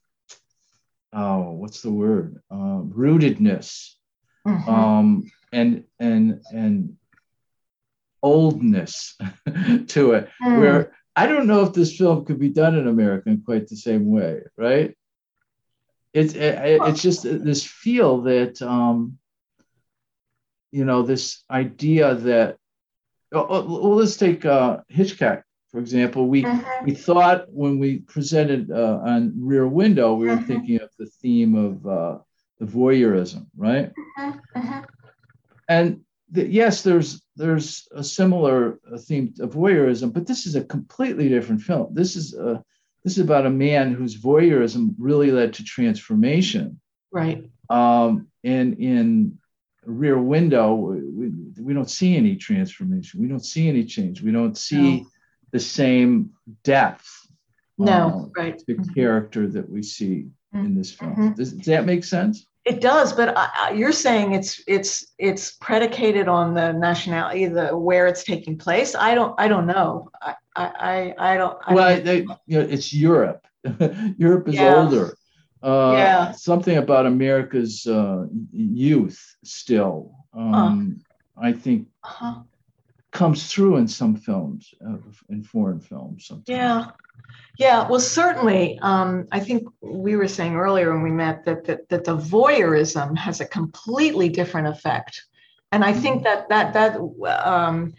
[1.12, 2.42] oh, what's the word?
[2.50, 3.94] Uh, rootedness
[4.46, 4.68] Mhm.
[4.68, 6.96] um, and and and
[8.22, 9.16] oldness
[9.88, 10.28] to it.
[10.42, 10.58] Mm.
[10.58, 13.76] Where I don't know if this film could be done in America in quite the
[13.76, 14.94] same way, right?
[16.14, 19.18] it's it, it's just this feel that um,
[20.72, 22.56] you know this idea that
[23.32, 26.28] well, let's take uh, Hitchcock for example.
[26.28, 26.84] We Mhm.
[26.84, 30.46] we thought when we presented uh, on Rear Window, we were Mhm.
[30.46, 32.18] thinking of the theme of uh,
[32.58, 33.92] the voyeurism, right?
[34.56, 34.84] Mhm.
[35.68, 36.00] And
[36.30, 41.28] the, yes, there's there's a similar uh, theme of voyeurism, but this is a completely
[41.28, 41.94] different film.
[41.94, 42.62] This is a
[43.04, 46.80] this is about a man whose voyeurism really led to transformation.
[47.12, 47.50] Right.
[47.70, 49.38] Um, and in
[49.88, 51.30] Rear Window, we,
[51.60, 53.20] we don't see any transformation.
[53.20, 54.22] We don't see any change.
[54.22, 55.06] We don't see
[55.52, 56.30] the same
[56.62, 57.08] depth.
[57.78, 58.62] No, uh, right.
[58.66, 61.14] the character that we see in this film.
[61.14, 61.36] Mhm.
[61.36, 62.46] Does, does that make sense?
[62.64, 67.68] It does, but I, I, you're saying it's it's it's predicated on the nationality, the
[67.68, 68.94] where it's taking place.
[68.94, 70.10] I don't I don't know.
[70.20, 70.66] I I
[71.18, 71.56] I I don't.
[71.66, 72.16] I well, don't- they,
[72.46, 73.46] you know, it's Europe.
[74.18, 74.82] Europe is Yeah.
[74.82, 75.16] older.
[75.62, 76.32] Uh, Yeah.
[76.32, 81.00] Something about America's uh, youth still, um,
[81.36, 82.42] I think, uh-huh.
[83.10, 84.98] comes through in some films, uh,
[85.28, 86.26] in foreign films.
[86.26, 86.48] Sometimes.
[86.48, 86.84] Yeah.
[87.58, 88.78] Yeah, well, certainly.
[88.82, 93.16] Um, I think we were saying earlier when we met that, that that the voyeurism
[93.16, 95.26] has a completely different effect,
[95.72, 97.00] and I think that that that
[97.44, 97.94] um,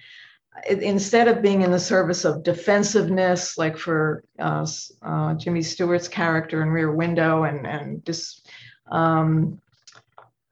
[0.69, 4.65] instead of being in the service of defensiveness, like for uh,
[5.01, 8.47] uh, Jimmy Stewart's character in Rear Window, and and just
[8.91, 9.61] um,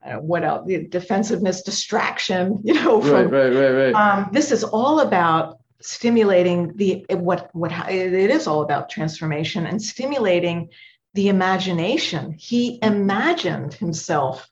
[0.06, 0.66] uh, what else?
[0.68, 3.96] The defensiveness, distraction, you know, from Right, right, right, right.
[3.96, 9.80] um, this is all about stimulating the what what it is all about transformation and
[9.82, 10.70] stimulating
[11.14, 14.50] the imagination he imagined himself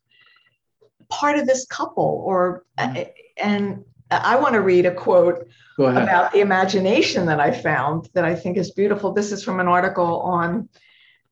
[1.10, 3.10] part of this couple or Mhm.
[3.38, 3.86] and
[4.24, 5.48] i want to read a quote
[5.78, 9.12] about the imagination that I found that I think is beautiful.
[9.12, 10.70] This is from an article on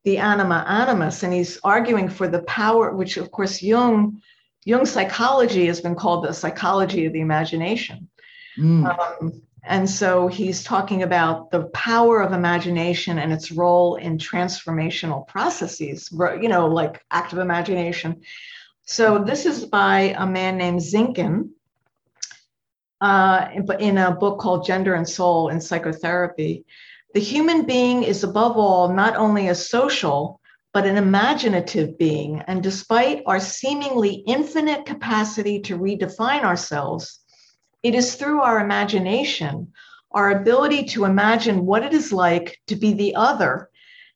[0.04, 4.20] the anima animus, and he's arguing for the power, which of course Jung,
[4.64, 8.08] Jung psychology has been called the psychology of the imagination.
[8.58, 8.84] Mm,
[9.20, 15.26] Um, and so he's talking about the power of imagination and its role in transformational
[15.26, 18.20] processes, you know, like active imagination.
[18.84, 21.48] So this is by a man named Zinkin,
[23.04, 23.50] uh,
[23.80, 26.64] in a book called Gender and Soul in Psychotherapy.
[27.12, 30.40] The human being is above all not only a social,
[30.72, 32.42] but an imaginative being.
[32.46, 37.20] And despite our seemingly infinite capacity to redefine ourselves,
[37.82, 39.74] it is through our imagination,
[40.10, 43.68] our ability to imagine what it is like to be the other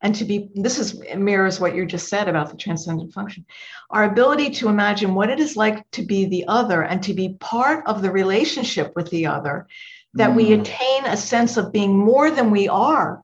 [0.02, 3.44] and to be this is mirrors what you just said about the transcendent function
[3.90, 7.36] our ability to imagine what it is like to be the other and to be
[7.40, 9.66] part of the relationship with the other
[10.14, 10.60] that we Mm.
[10.60, 13.22] attain a sense of being more than we are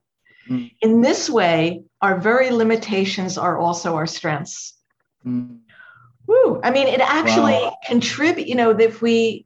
[0.49, 0.71] Mm.
[0.81, 4.75] in this way our very limitations are also our strengths
[5.25, 5.59] mm,
[6.27, 6.61] Woo.
[6.65, 7.77] I mean, it actually Wow.
[7.87, 9.45] contribute, you know, if we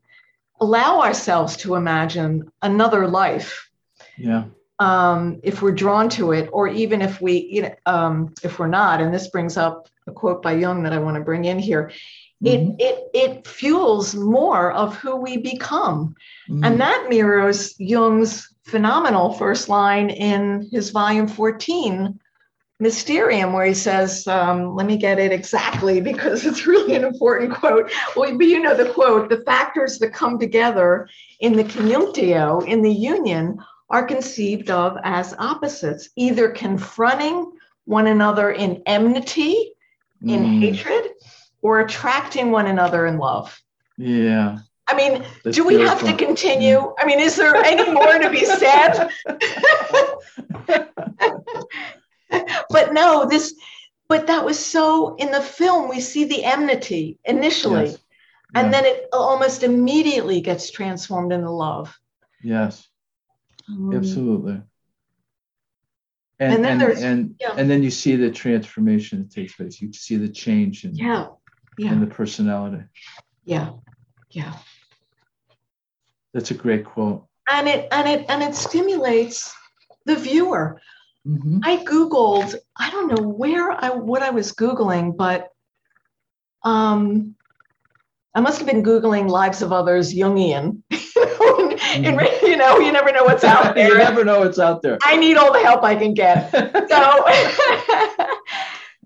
[0.60, 3.68] allow ourselves to imagine another life,
[4.16, 4.44] yeah.
[4.78, 8.68] Um, if we're drawn to it, or even if we, you know, um, if we're
[8.68, 11.58] not, and this brings up a quote by Jung that I want to bring in
[11.58, 11.90] here.
[12.44, 16.14] Mhm, It, it, it fuels more of who we become.
[16.48, 16.64] mhm.
[16.64, 22.18] And that mirrors Jung's phenomenal first line in his volume 14,
[22.80, 27.52] Mysterium, where he says, um, let me get it exactly because it's really an important
[27.52, 27.90] quote.
[28.14, 31.08] Well, but you know the quote the factors that come together
[31.40, 33.58] in the conjunctio, in the union,
[33.90, 37.52] are conceived of as opposites, either confronting
[37.84, 39.72] one another in enmity,
[40.22, 41.10] in Mm, hatred,
[41.62, 43.58] or attracting one another in love.
[43.96, 44.58] Yeah.
[44.86, 46.26] I mean, that's do we have to beautiful.
[46.26, 46.94] continue?
[46.98, 49.10] I mean, is there any more to be said?
[52.70, 53.54] but no, this,
[54.08, 57.98] but that was so in the film, we see the enmity initially, Yes.
[58.54, 61.98] and then it almost immediately gets transformed into love.
[62.42, 62.87] Yes.
[63.68, 64.60] Um, Absolutely.
[66.40, 67.54] And And then and there's- and, yeah.
[67.56, 69.80] and then you see the transformation that takes place.
[69.80, 71.26] You see the change in, Yeah,
[71.78, 72.84] in yeah, the personality.
[73.44, 73.72] yeah,
[74.30, 74.54] yeah.
[76.34, 77.26] That's a great quote.
[77.50, 79.52] And it and it and it stimulates
[80.04, 80.80] the viewer.
[81.26, 81.60] Mhm.
[81.64, 85.48] I Googled, I don't know where I what I was Googling, but
[86.62, 87.34] um
[88.34, 90.82] I must have been Googling lives of others Jungian.
[91.96, 92.16] In- in- you
[92.58, 93.88] know, you never know what's out there.
[93.88, 94.98] you never know what's out there.
[95.04, 96.52] I need all the help I can get.
[96.88, 97.24] So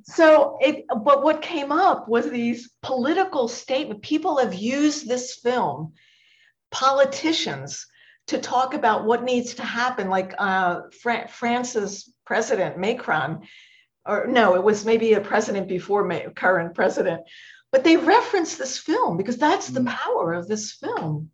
[0.05, 4.03] so it but what came up was these political statement.
[4.03, 5.93] People have used this film,
[6.71, 7.87] politicians,
[8.29, 10.09] to talk about what needs to happen.
[10.09, 13.43] Like uh, Fra- France's president Macron
[14.05, 17.21] or no, it was maybe a president before May, current president.
[17.71, 19.87] But they reference this film because that's the Mm.
[19.89, 21.31] power of this film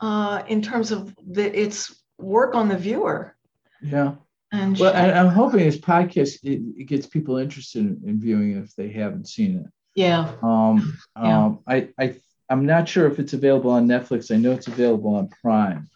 [0.00, 3.34] uh, in terms of the, its work on the viewer.
[3.82, 4.14] Yeah.
[4.52, 8.52] And Well, I, I'm hoping this podcast it, it gets people interested in, in viewing
[8.56, 9.66] it if they haven't seen it.
[9.94, 11.44] yeah, Um, Yeah.
[11.44, 12.14] um, I, I,
[12.48, 14.30] I'm not sure if it's available on Netflix.
[14.32, 15.88] I know it's available on Prime,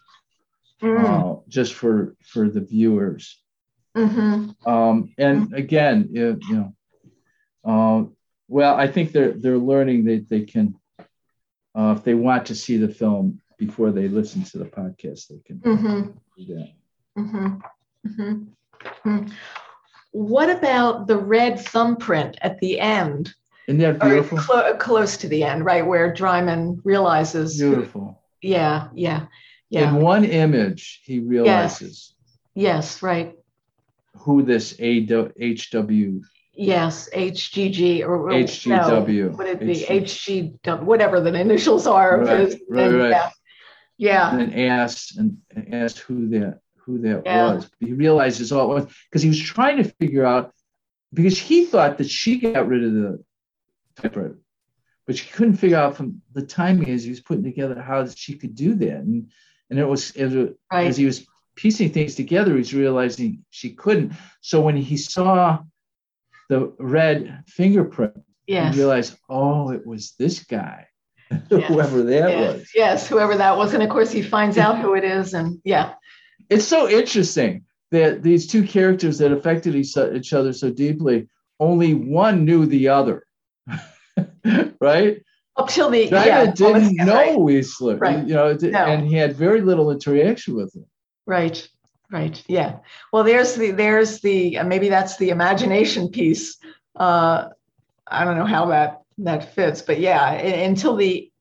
[0.81, 1.03] Mm.
[1.03, 3.37] uh, just for for the viewers.
[3.97, 4.69] Mm-hmm.
[4.69, 6.73] Um, and again, you, you know,
[7.69, 8.15] um,
[8.47, 10.75] well, I think they're they're learning that they can,
[11.75, 15.39] uh, if they want to see the film before they listen to the podcast, they
[15.45, 16.09] can mm-hmm.
[16.37, 16.69] do that.
[17.15, 18.43] hmm
[19.05, 19.27] hmm
[20.11, 23.33] What about the red thumbprint at the end?
[23.67, 24.39] Isn't that beautiful?
[24.39, 25.85] clo- close to the end, right?
[25.85, 27.59] Where Dreyman realizes.
[27.59, 28.23] Beautiful.
[28.41, 29.27] Yeah, yeah,
[29.69, 29.89] yeah.
[29.89, 32.15] In one image, he realizes
[32.55, 33.35] yes, right.
[34.15, 36.21] who this HW
[36.59, 39.31] Yes, HGG or HGW.
[39.31, 40.59] No, would it be HG.
[40.65, 40.83] HGW?
[40.83, 42.59] Whatever the initials are of Right, his.
[42.67, 43.09] right, right.
[43.11, 43.29] Yeah.
[43.99, 44.35] Yeah.
[44.35, 47.53] and asked and, and asked who that who that Yeah.
[47.53, 47.69] was.
[47.79, 50.53] He realizes all it was because he was trying to figure out
[51.13, 53.23] because he thought that she got rid of the
[53.95, 54.39] typewriter,
[55.05, 58.37] but she couldn't figure out from the timing as he was putting together how she
[58.37, 58.97] could do that.
[58.97, 59.29] And
[59.69, 60.87] and it was as, Right.
[60.87, 64.13] as he was piecing things together, he's realizing she couldn't.
[64.41, 65.59] So when he saw
[66.47, 68.73] the red fingerprint, Yes.
[68.73, 70.87] he realized, oh, it was this guy,
[71.51, 71.67] Yes.
[71.67, 72.57] whoever that yes.
[72.57, 72.71] was.
[72.75, 73.73] Yes, whoever that was.
[73.73, 75.33] And of course, he finds out who it is.
[75.33, 75.93] And yeah.
[76.49, 81.27] it's so interesting that these two characters that affected each, other so deeply,
[81.59, 83.25] only one knew the other,
[84.81, 85.21] right?
[85.55, 86.05] Up till the.
[86.05, 87.37] Yeah, didn't know Right.
[87.37, 88.27] Wiesler, Right.
[88.27, 88.85] you know, No.
[88.85, 90.85] and he had very little interaction with him.
[91.25, 91.67] Right.
[92.11, 92.41] Right.
[92.47, 92.77] Yeah.
[93.13, 96.57] Well, there's the there's the uh, maybe that's the imagination piece.
[96.95, 97.49] Uh,
[98.07, 101.31] I don't know how that that fits, but yeah, until the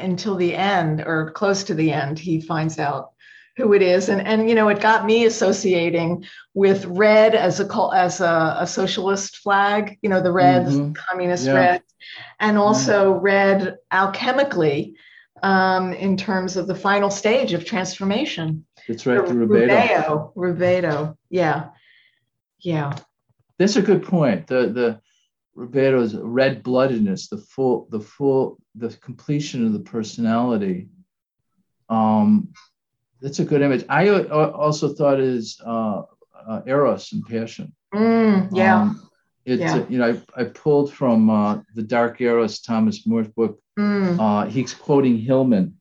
[0.00, 3.10] until the end or close to the end, he finds out
[3.56, 6.24] who it is, and and you know it got me associating
[6.54, 9.98] with red as a as a, a socialist flag.
[10.02, 10.94] You know the red Mhm.
[10.94, 11.54] communist Yeah.
[11.54, 11.82] red,
[12.40, 14.94] and also red alchemically
[15.42, 18.64] um, in terms of the final stage of transformation.
[18.88, 19.68] That's right, the rubedo.
[19.68, 20.32] Rubedo.
[20.34, 21.16] Rubedo.
[21.30, 21.68] Yeah.
[22.60, 22.94] Yeah.
[23.58, 24.46] That's a good point.
[24.46, 25.00] The the
[25.56, 30.88] rubedo's red bloodedness, the full, the full, the completion of the personality.
[31.88, 32.48] Um,
[33.20, 33.84] that's a good image.
[33.88, 36.02] I also thought is uh,
[36.48, 37.72] uh, eros and passion.
[37.94, 38.80] Mm, yeah.
[38.82, 39.02] Um,
[39.46, 39.76] it's Yeah.
[39.80, 43.58] uh, you know I, I pulled from uh, the Dark Eros Thomas Moore's book.
[43.78, 45.78] Mm, Uh, he's quoting Hillman.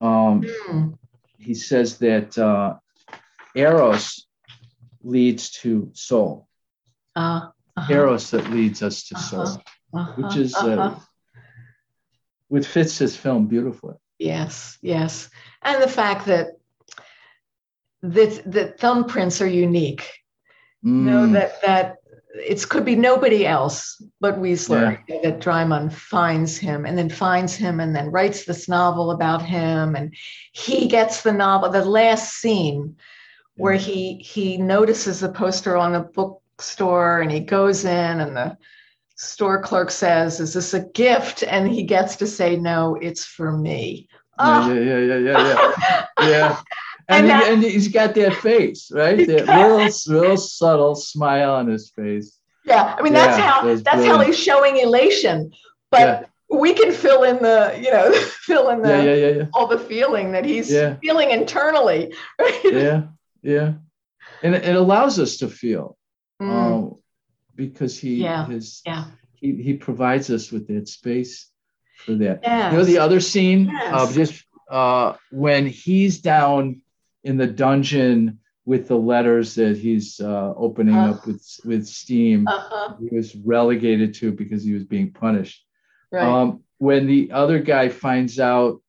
[0.00, 0.98] Um, mm,
[1.38, 2.76] he says that uh,
[3.54, 4.26] Eros
[5.02, 6.48] leads to soul.
[7.16, 9.62] uh, uh-huh, Eros that leads us to soul,
[9.94, 11.00] uh-huh, which is uh, uh-huh.
[12.48, 13.96] which fits his film beautifully.
[14.18, 15.28] yes, yes.
[15.62, 16.48] And the fact that
[18.02, 20.08] that that thumbprints are unique.
[20.82, 21.96] know Mm, that that
[22.34, 27.80] it could be nobody else but Wiesler that Dreyman finds him and then finds him
[27.80, 30.14] and then writes this novel about him and
[30.52, 32.96] he gets the novel the last scene
[33.56, 36.04] where he he notices the poster on a
[36.56, 38.56] bookstore and he goes in and the
[39.16, 43.52] store clerk says is this a gift and he gets to say no it's for
[43.52, 45.72] me yeah, Oh, yeah, yeah, yeah, yeah,
[46.20, 46.28] yeah.
[46.28, 46.60] yeah.
[47.08, 49.24] And, And he, and he's got that face, right?
[49.28, 52.38] That got- real, real subtle smile on his face.
[52.64, 55.52] yeah i mean that's Yeah, how that's that's how he's showing elation
[55.90, 56.58] but Yeah.
[56.58, 58.12] we can fill in the you know
[58.48, 60.70] fill in the Yeah, yeah, yeah, all the feeling that he's
[61.02, 63.02] feeling internally right yeah
[63.42, 63.74] yeah
[64.42, 65.96] and it allows us to feel
[66.42, 66.94] Mm, um,
[67.54, 69.04] because he Yeah, his yeah.
[69.34, 71.48] he, he provides us with that space
[72.04, 72.40] for that.
[72.42, 72.72] Yes.
[72.72, 73.92] you know the other scene Yes.
[73.94, 76.82] uh, just uh, when he's down
[77.22, 81.10] in the dungeon with the letters that he's uh, opening Uh.
[81.12, 82.94] up with with steam uh-huh.
[82.98, 85.64] he was relegated to because he was being punished.
[86.10, 86.24] Right.
[86.26, 88.80] Um, when the other guy finds out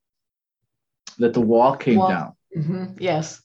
[1.19, 2.31] that the wall came Wall- down.
[2.57, 3.41] Mhm, yes.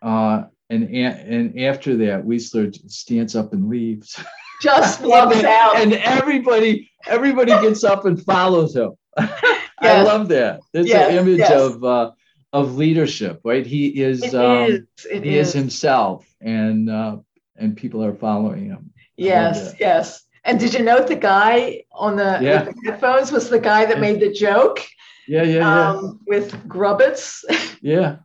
[0.00, 4.22] Uh, and and after that, Wiesler stands up and leaves.
[4.62, 8.92] just and, out and everybody everybody gets up and follows him.
[9.16, 10.60] I love that.
[10.72, 11.52] It's Yes, an image yes.
[11.52, 12.10] of uh,
[12.52, 13.66] of leadership, right?
[13.66, 14.82] He is It um, is.
[15.10, 15.48] It he is.
[15.48, 15.54] is.
[15.54, 17.16] himself, and uh,
[17.56, 18.90] and people are following him.
[19.16, 22.64] yes yes and did you note the guy on the, Yeah.
[22.64, 24.80] the headphones was the guy that made the joke
[25.26, 27.42] Yeah, yeah, yeah, um, with Grubitz?
[27.80, 28.16] yeah.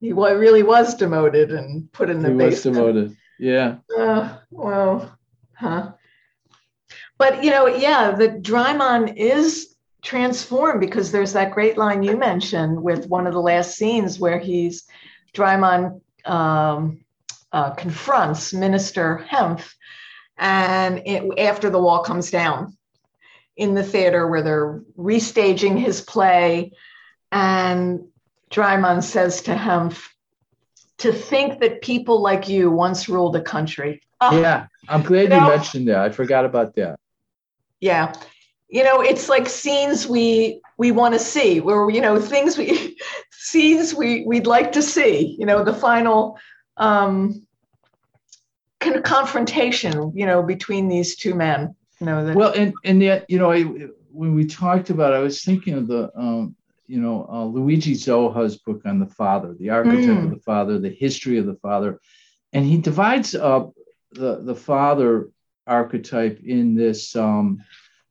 [0.00, 3.16] He really was demoted and put in the He was demoted.
[3.38, 5.18] Yeah, Uh, well,
[5.58, 5.92] Huh.
[7.18, 12.80] But you know, yeah, the Dreyman is transformed because there's that great line you mentioned
[12.80, 14.84] with one of the last scenes where he's
[15.34, 17.04] Dreyman um,
[17.52, 19.74] uh, confronts Minister Hempf,
[20.36, 22.76] and it, after the wall comes down
[23.56, 26.70] in the theater where they're restaging his play,
[27.32, 28.06] and
[28.50, 30.08] Dreyman says to Hempf,
[30.98, 35.28] "To think that people like you once ruled a country." Oh, yeah, I'm glad you,
[35.28, 36.00] know, you mentioned that.
[36.00, 36.98] I forgot about that.
[37.80, 38.12] Yeah,
[38.68, 42.96] you know it's like scenes we we want to see where you know things we
[43.30, 46.38] scenes we we'd like to see you know the final
[46.76, 47.46] um
[48.80, 53.24] con- confrontation you know between these two men you know that, well and and yet
[53.28, 53.62] you know I,
[54.10, 56.54] when we talked about it, i was thinking of the um
[56.88, 60.24] you know uh, Luigi Zoja's book on the father the archetype mm.
[60.24, 62.00] of the father the history of the father
[62.52, 63.72] and he divides up
[64.12, 65.28] the the father
[65.66, 67.62] archetype in this um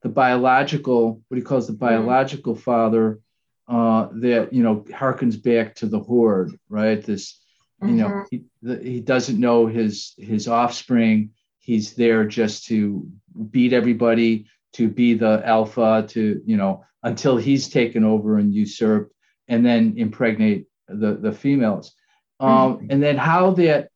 [0.07, 1.86] the biological, what he calls the mm-hmm.
[1.86, 2.59] biological mm.
[2.59, 3.19] father,
[3.67, 7.03] uh, that you know harkens back to the horde, right?
[7.03, 7.39] This,
[7.82, 7.97] you mm-hmm.
[7.97, 11.32] know, he, the, he doesn't know his his offspring.
[11.59, 13.09] He's there just to
[13.51, 19.13] beat everybody, to be the alpha, to you know, until he's taken over and usurped,
[19.47, 21.93] and then impregnate the the females.
[22.39, 22.88] Um, mm-hmm.
[22.91, 23.89] And then how that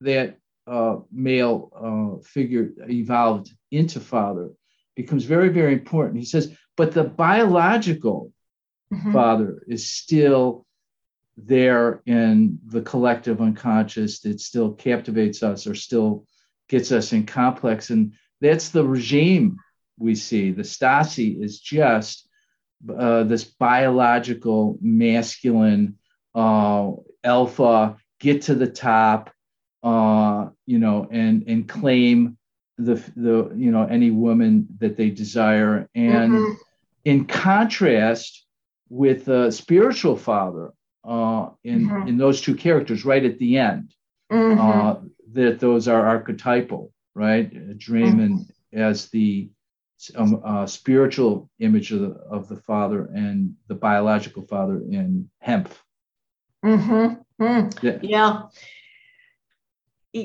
[0.00, 4.50] that uh, male uh, figure evolved into father
[4.96, 6.18] becomes very, very important.
[6.18, 8.32] He says, but the biological
[8.92, 9.12] mm-hmm.
[9.12, 10.66] father is still
[11.36, 14.24] there in the collective unconscious.
[14.24, 16.24] It still captivates us or still
[16.68, 17.90] gets us in complex.
[17.90, 19.58] And that's the regime
[19.98, 20.50] we see.
[20.50, 22.28] The Stasi is just
[22.88, 25.98] uh, this biological, masculine,
[26.34, 26.92] uh,
[27.24, 29.30] alpha, get to the top,
[29.82, 32.36] uh, you know, and and claim
[32.78, 36.52] the the you know any woman that they desire and mm-hmm.
[37.04, 38.44] in contrast
[38.88, 40.72] with the spiritual father
[41.04, 42.08] uh, in mm-hmm.
[42.08, 43.94] in those two characters right at the end
[44.30, 44.60] mm-hmm.
[44.60, 44.96] uh,
[45.32, 48.78] that those are archetypal right Dreyman mm-hmm.
[48.78, 49.48] as the
[50.14, 55.70] um, uh, spiritual image of the, of the father and the biological father in Hempf.
[56.64, 57.42] Mm-hmm.
[57.42, 57.82] Mm.
[57.82, 57.98] Yeah.
[58.02, 58.42] yeah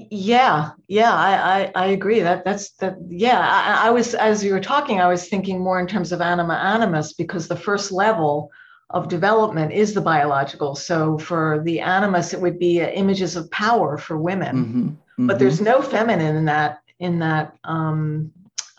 [0.10, 4.54] yeah yeah I, I, I agree that that's that yeah I, I, was as you
[4.54, 8.52] were talking i was thinking more in terms of anima animus because the first level
[8.90, 13.52] of development is the biological so for the animus it would be uh, images of
[13.52, 14.88] power for women mm-hmm.
[14.88, 15.28] Mm-hmm.
[15.28, 18.32] but there's no feminine in that in that um,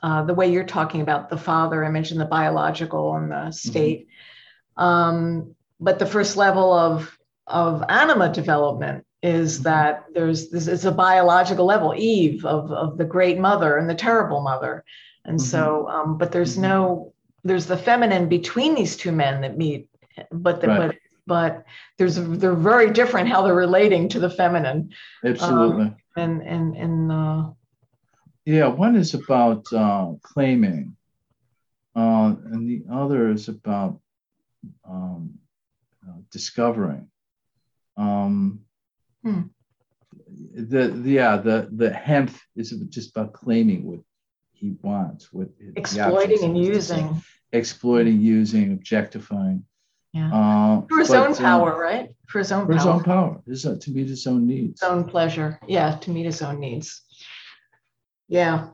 [0.02, 3.50] uh, the way you're talking about the father image and the biological and the mm-hmm.
[3.50, 4.08] state
[4.78, 4.82] mm-hmm.
[4.82, 9.64] um, but the first level of of anima development is mm-hmm.
[9.64, 13.94] that there's this is a biological level eve of, of the great mother and the
[13.94, 14.84] terrible mother
[15.24, 15.46] and mm-hmm.
[15.46, 16.62] so um, but there's mm-hmm.
[16.62, 17.12] no
[17.44, 19.88] there's the feminine between these two men that meet
[20.30, 20.78] but the, right.
[20.78, 20.96] but
[21.26, 21.64] but
[21.98, 24.90] there's they're very different how they're relating to the feminine
[25.24, 27.48] absolutely um, and and and uh,
[28.44, 30.96] yeah one is about uh, claiming
[31.94, 34.00] uh, and the other is about
[34.88, 35.38] um,
[36.06, 37.08] uh, discovering
[37.96, 38.60] um,
[39.22, 39.42] Hmm.
[40.54, 44.00] The, the yeah the the Hemph is just about claiming what
[44.52, 47.22] he wants, what exploiting and using,
[47.52, 49.64] exploiting, using, objectifying.
[50.12, 50.30] Yeah.
[50.32, 52.14] Uh, for his but, own uh, power, right?
[52.26, 52.78] For his own for power.
[52.78, 53.42] his own power.
[53.46, 54.80] His, uh, to meet his own needs.
[54.80, 55.58] His own pleasure.
[55.66, 57.02] Yeah, to meet his own needs.
[58.32, 58.68] Yeah.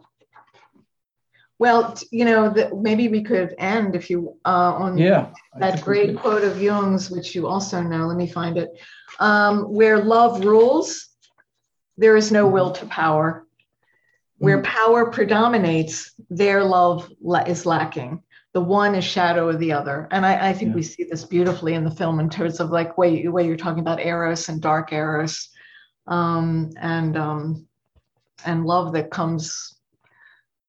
[1.59, 6.17] Well, you know, the, maybe we could end if you uh, on yeah, that great
[6.17, 8.07] quote of Jung's, which you also know.
[8.07, 8.71] Let me find it.
[9.19, 11.09] Um, where love rules,
[11.97, 13.49] there is no will to power.
[14.37, 14.65] Where mm.
[14.65, 17.11] power predominates, their love
[17.49, 18.23] is lacking.
[18.55, 20.77] The one is shadow of the other, and I, I think yeah.
[20.77, 23.81] we see this beautifully in the film in terms of like way way you're talking
[23.81, 25.49] about eros and dark eros,
[26.07, 27.68] um, and um,
[28.45, 29.77] and love that comes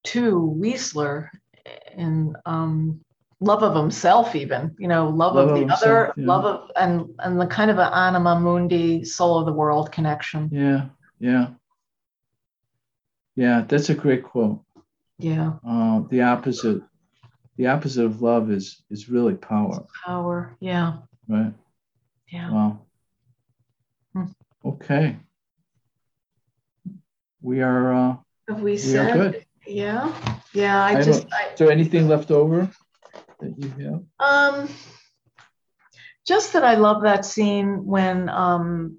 [0.06, 1.30] to Wiesler
[1.96, 3.02] in um,
[3.40, 6.26] love of himself, even you know, love, love of the himself, other, yeah.
[6.26, 10.50] love of and and the kind of an anima mundi, soul of the world connection.
[10.52, 10.86] Yeah,
[11.20, 11.48] yeah,
[13.36, 13.66] yeah.
[13.68, 14.62] That's a great quote.
[15.18, 15.54] Yeah.
[15.68, 16.82] Uh, the opposite,
[17.58, 19.82] the opposite of love is is really power.
[19.82, 20.56] It's power.
[20.60, 20.98] Yeah.
[21.28, 21.54] Right.
[22.30, 22.52] Yeah.
[22.52, 22.82] Wow.
[24.14, 24.26] Hmm.
[24.66, 25.18] Okay.
[27.42, 27.94] We are.
[27.94, 28.16] Uh,
[28.48, 29.14] Have we, we said?
[29.14, 29.46] Good.
[29.66, 30.14] Yeah.
[30.54, 30.84] Yeah.
[30.84, 31.28] I, I just.
[31.32, 32.70] I, is there anything left over
[33.40, 34.04] that you have?
[34.20, 34.70] Um,
[36.26, 38.98] just that I love that scene when um,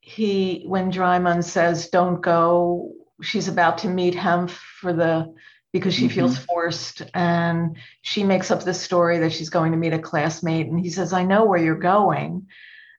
[0.00, 5.32] he when Dreyman says, "Don't go." she's about to meet him for the
[5.72, 6.14] because she mm-hmm.
[6.14, 10.66] feels forced and she makes up this story that she's going to meet a classmate
[10.66, 12.46] and he says i know where you're going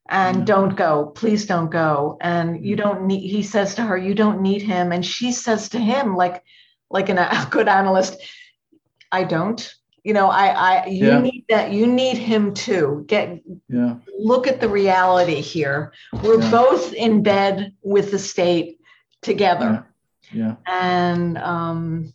[0.09, 0.45] and mm-hmm.
[0.45, 2.87] don't go please don't go and you mm-hmm.
[2.87, 6.15] don't need he says to her you don't need him and she says to him
[6.15, 6.43] like
[6.89, 8.17] like an, a good analyst
[9.11, 11.19] i don't you know i i you yeah.
[11.19, 15.91] need that you need him too get yeah look at the reality here
[16.23, 16.51] we're yeah.
[16.51, 18.79] both in bed with the state
[19.21, 19.85] together
[20.31, 20.55] yeah, yeah.
[20.67, 22.13] and um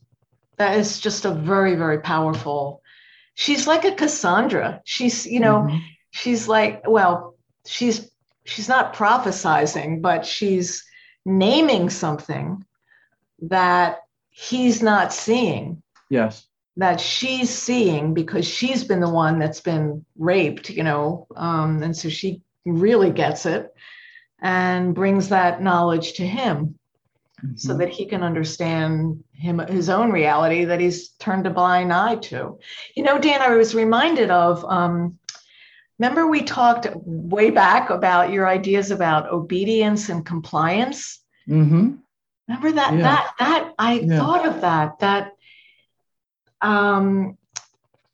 [0.57, 2.83] that is just a very very powerful
[3.35, 5.79] she's like a cassandra she's you know mm-hmm.
[6.11, 7.32] she's like well
[7.67, 8.11] she's
[8.45, 10.85] she's not prophesizing but she's
[11.25, 12.65] naming something
[13.41, 14.01] that
[14.31, 16.47] he's not seeing yes
[16.77, 21.97] that she's seeing because she's been the one that's been raped you know um, and
[21.97, 23.73] so she really gets it
[24.43, 26.75] and brings that knowledge to him
[27.45, 27.57] mm-hmm.
[27.57, 32.17] so that he can understand him his own reality that he's turned a blind eye
[32.17, 32.59] to.
[32.95, 35.19] You know, Dan, I was reminded of um,
[35.99, 41.21] remember we talked way back about your ideas about obedience and compliance.
[41.49, 41.95] Mm-hmm.
[42.49, 43.03] Remember that yeah.
[43.03, 44.19] that that I yeah.
[44.19, 45.33] thought of that that
[46.61, 47.37] um,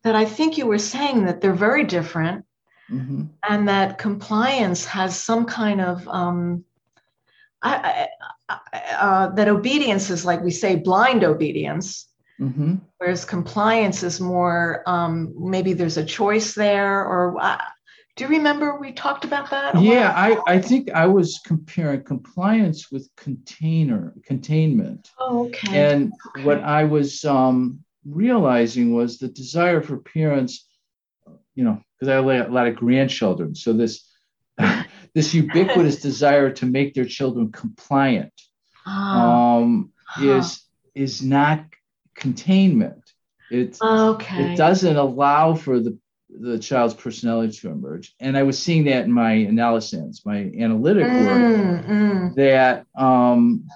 [0.03, 2.45] that I think you were saying that they're very different.
[2.91, 3.25] Mm-hmm.
[3.47, 6.65] And that compliance has some kind of um,
[7.61, 8.09] I,
[8.49, 12.09] uh, that obedience is like we say blind obedience
[12.41, 12.75] mm-hmm.
[12.99, 17.59] whereas compliance is more um, maybe there's a choice there or uh,
[18.17, 22.91] do you remember we talked about that yeah I, I think i was comparing compliance
[22.91, 26.45] with container containment oh, okay and okay.
[26.45, 30.67] what i was um, realizing was the desire for parents
[31.55, 34.09] you know because i have a lot of grandchildren so this
[35.15, 38.33] this ubiquitous desire to make their children compliant
[38.87, 38.91] oh.
[38.91, 40.65] um, is
[40.95, 41.65] is not
[42.19, 43.13] containment.
[43.51, 44.53] It okay.
[44.53, 45.99] it doesn't allow for the
[46.29, 48.15] the child's personality to emerge.
[48.21, 52.35] And I was seeing that in my analysis, my analytic mm, work, mm.
[52.35, 53.67] that um,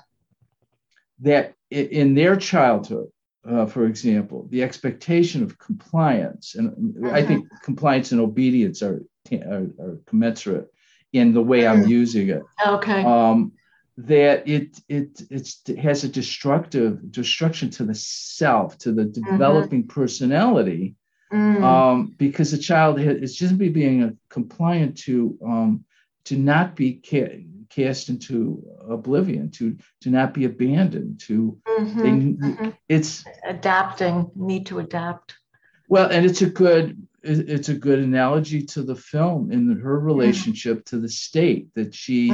[1.20, 3.08] that in their childhood,
[3.48, 7.14] uh, for example, the expectation of compliance, and uh-huh.
[7.14, 10.68] I think compliance and obedience are, are, are commensurate
[11.12, 11.88] in the way I'm mm.
[11.88, 12.42] using it.
[12.66, 13.02] Okay.
[13.02, 13.52] Um,
[14.06, 19.30] that it it it has a destructive destruction to the self, to the mm-hmm.
[19.30, 20.00] developing mm-hmm.
[20.00, 20.96] personality,
[21.32, 21.62] mm.
[21.62, 25.84] um, because the child is just be being compliant to um,
[26.24, 32.00] to not be ca- cast into oblivion, to to not be abandoned, to mm-hmm.
[32.00, 32.70] They, mm-hmm.
[32.88, 35.36] it's adapting, need to adapt.
[35.88, 40.06] Well, and it's a good it's a good analogy to the film in her mm-hmm.
[40.06, 40.96] relationship mm-hmm.
[40.96, 42.30] to the state that she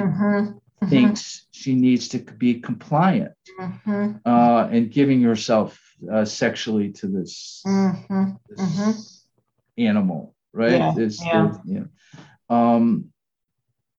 [0.81, 0.85] mm-hmm.
[0.85, 0.91] mm-hmm.
[0.91, 4.13] thinks she needs to be compliant mm-hmm.
[4.25, 8.31] uh, and giving herself uh, sexually to this, mm-hmm.
[8.49, 9.27] this
[9.77, 10.73] animal, right?
[10.73, 10.93] Yeah.
[10.97, 11.53] This, yeah.
[11.65, 11.85] yeah.
[12.49, 13.13] Um,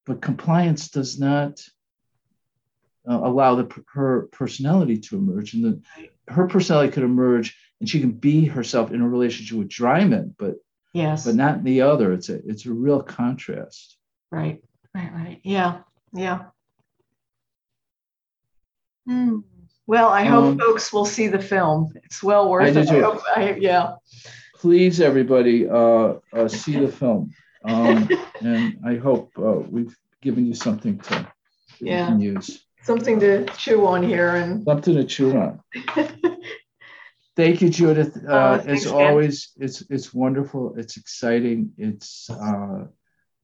[0.05, 1.61] but compliance does not
[3.07, 5.81] uh, allow the, her personality to emerge, and the,
[6.33, 10.55] her personality could emerge, and she can be herself in a relationship with Dreyman, but
[10.93, 11.25] Yes.
[11.25, 12.13] But not the other.
[12.13, 13.97] It's a it's a real contrast.
[14.31, 14.63] Right.
[14.93, 15.11] Right.
[15.13, 15.41] Right.
[15.43, 15.81] Yeah.
[16.13, 16.45] Yeah.
[19.09, 19.39] Hmm.
[19.87, 21.91] Well, I hope um, folks will see the film.
[22.03, 22.89] It's well worth I it.
[22.91, 23.95] I hope, I, yeah.
[24.53, 27.31] Please, everybody, uh, uh, see the film,
[27.65, 28.07] um,
[28.41, 31.27] and I hope uh, we've given you something to
[31.79, 32.15] yeah.
[32.15, 32.63] use.
[32.83, 35.59] Something to chew on here, and something to chew on.
[37.35, 38.15] Thank you, Judith.
[38.27, 40.75] Uh, uh, as always, it's it's wonderful.
[40.77, 41.71] It's exciting.
[41.79, 42.85] It's uh,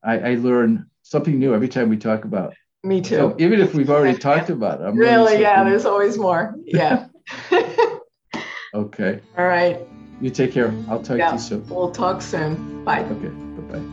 [0.03, 2.53] I, I, learn something new every time we talk about.
[2.85, 3.15] Me too.
[3.15, 5.63] So even if we've already talked about it, I'm really, really yeah.
[5.63, 6.55] There's always more.
[6.65, 7.07] Yeah.
[8.73, 9.21] okay.
[9.35, 9.79] All right.
[10.21, 10.71] You take care.
[10.87, 11.67] I'll talk yeah, to you soon.
[11.67, 12.83] We'll talk soon.
[12.85, 13.03] Bye.
[13.03, 13.29] Okay.
[13.29, 13.85] Bye bye.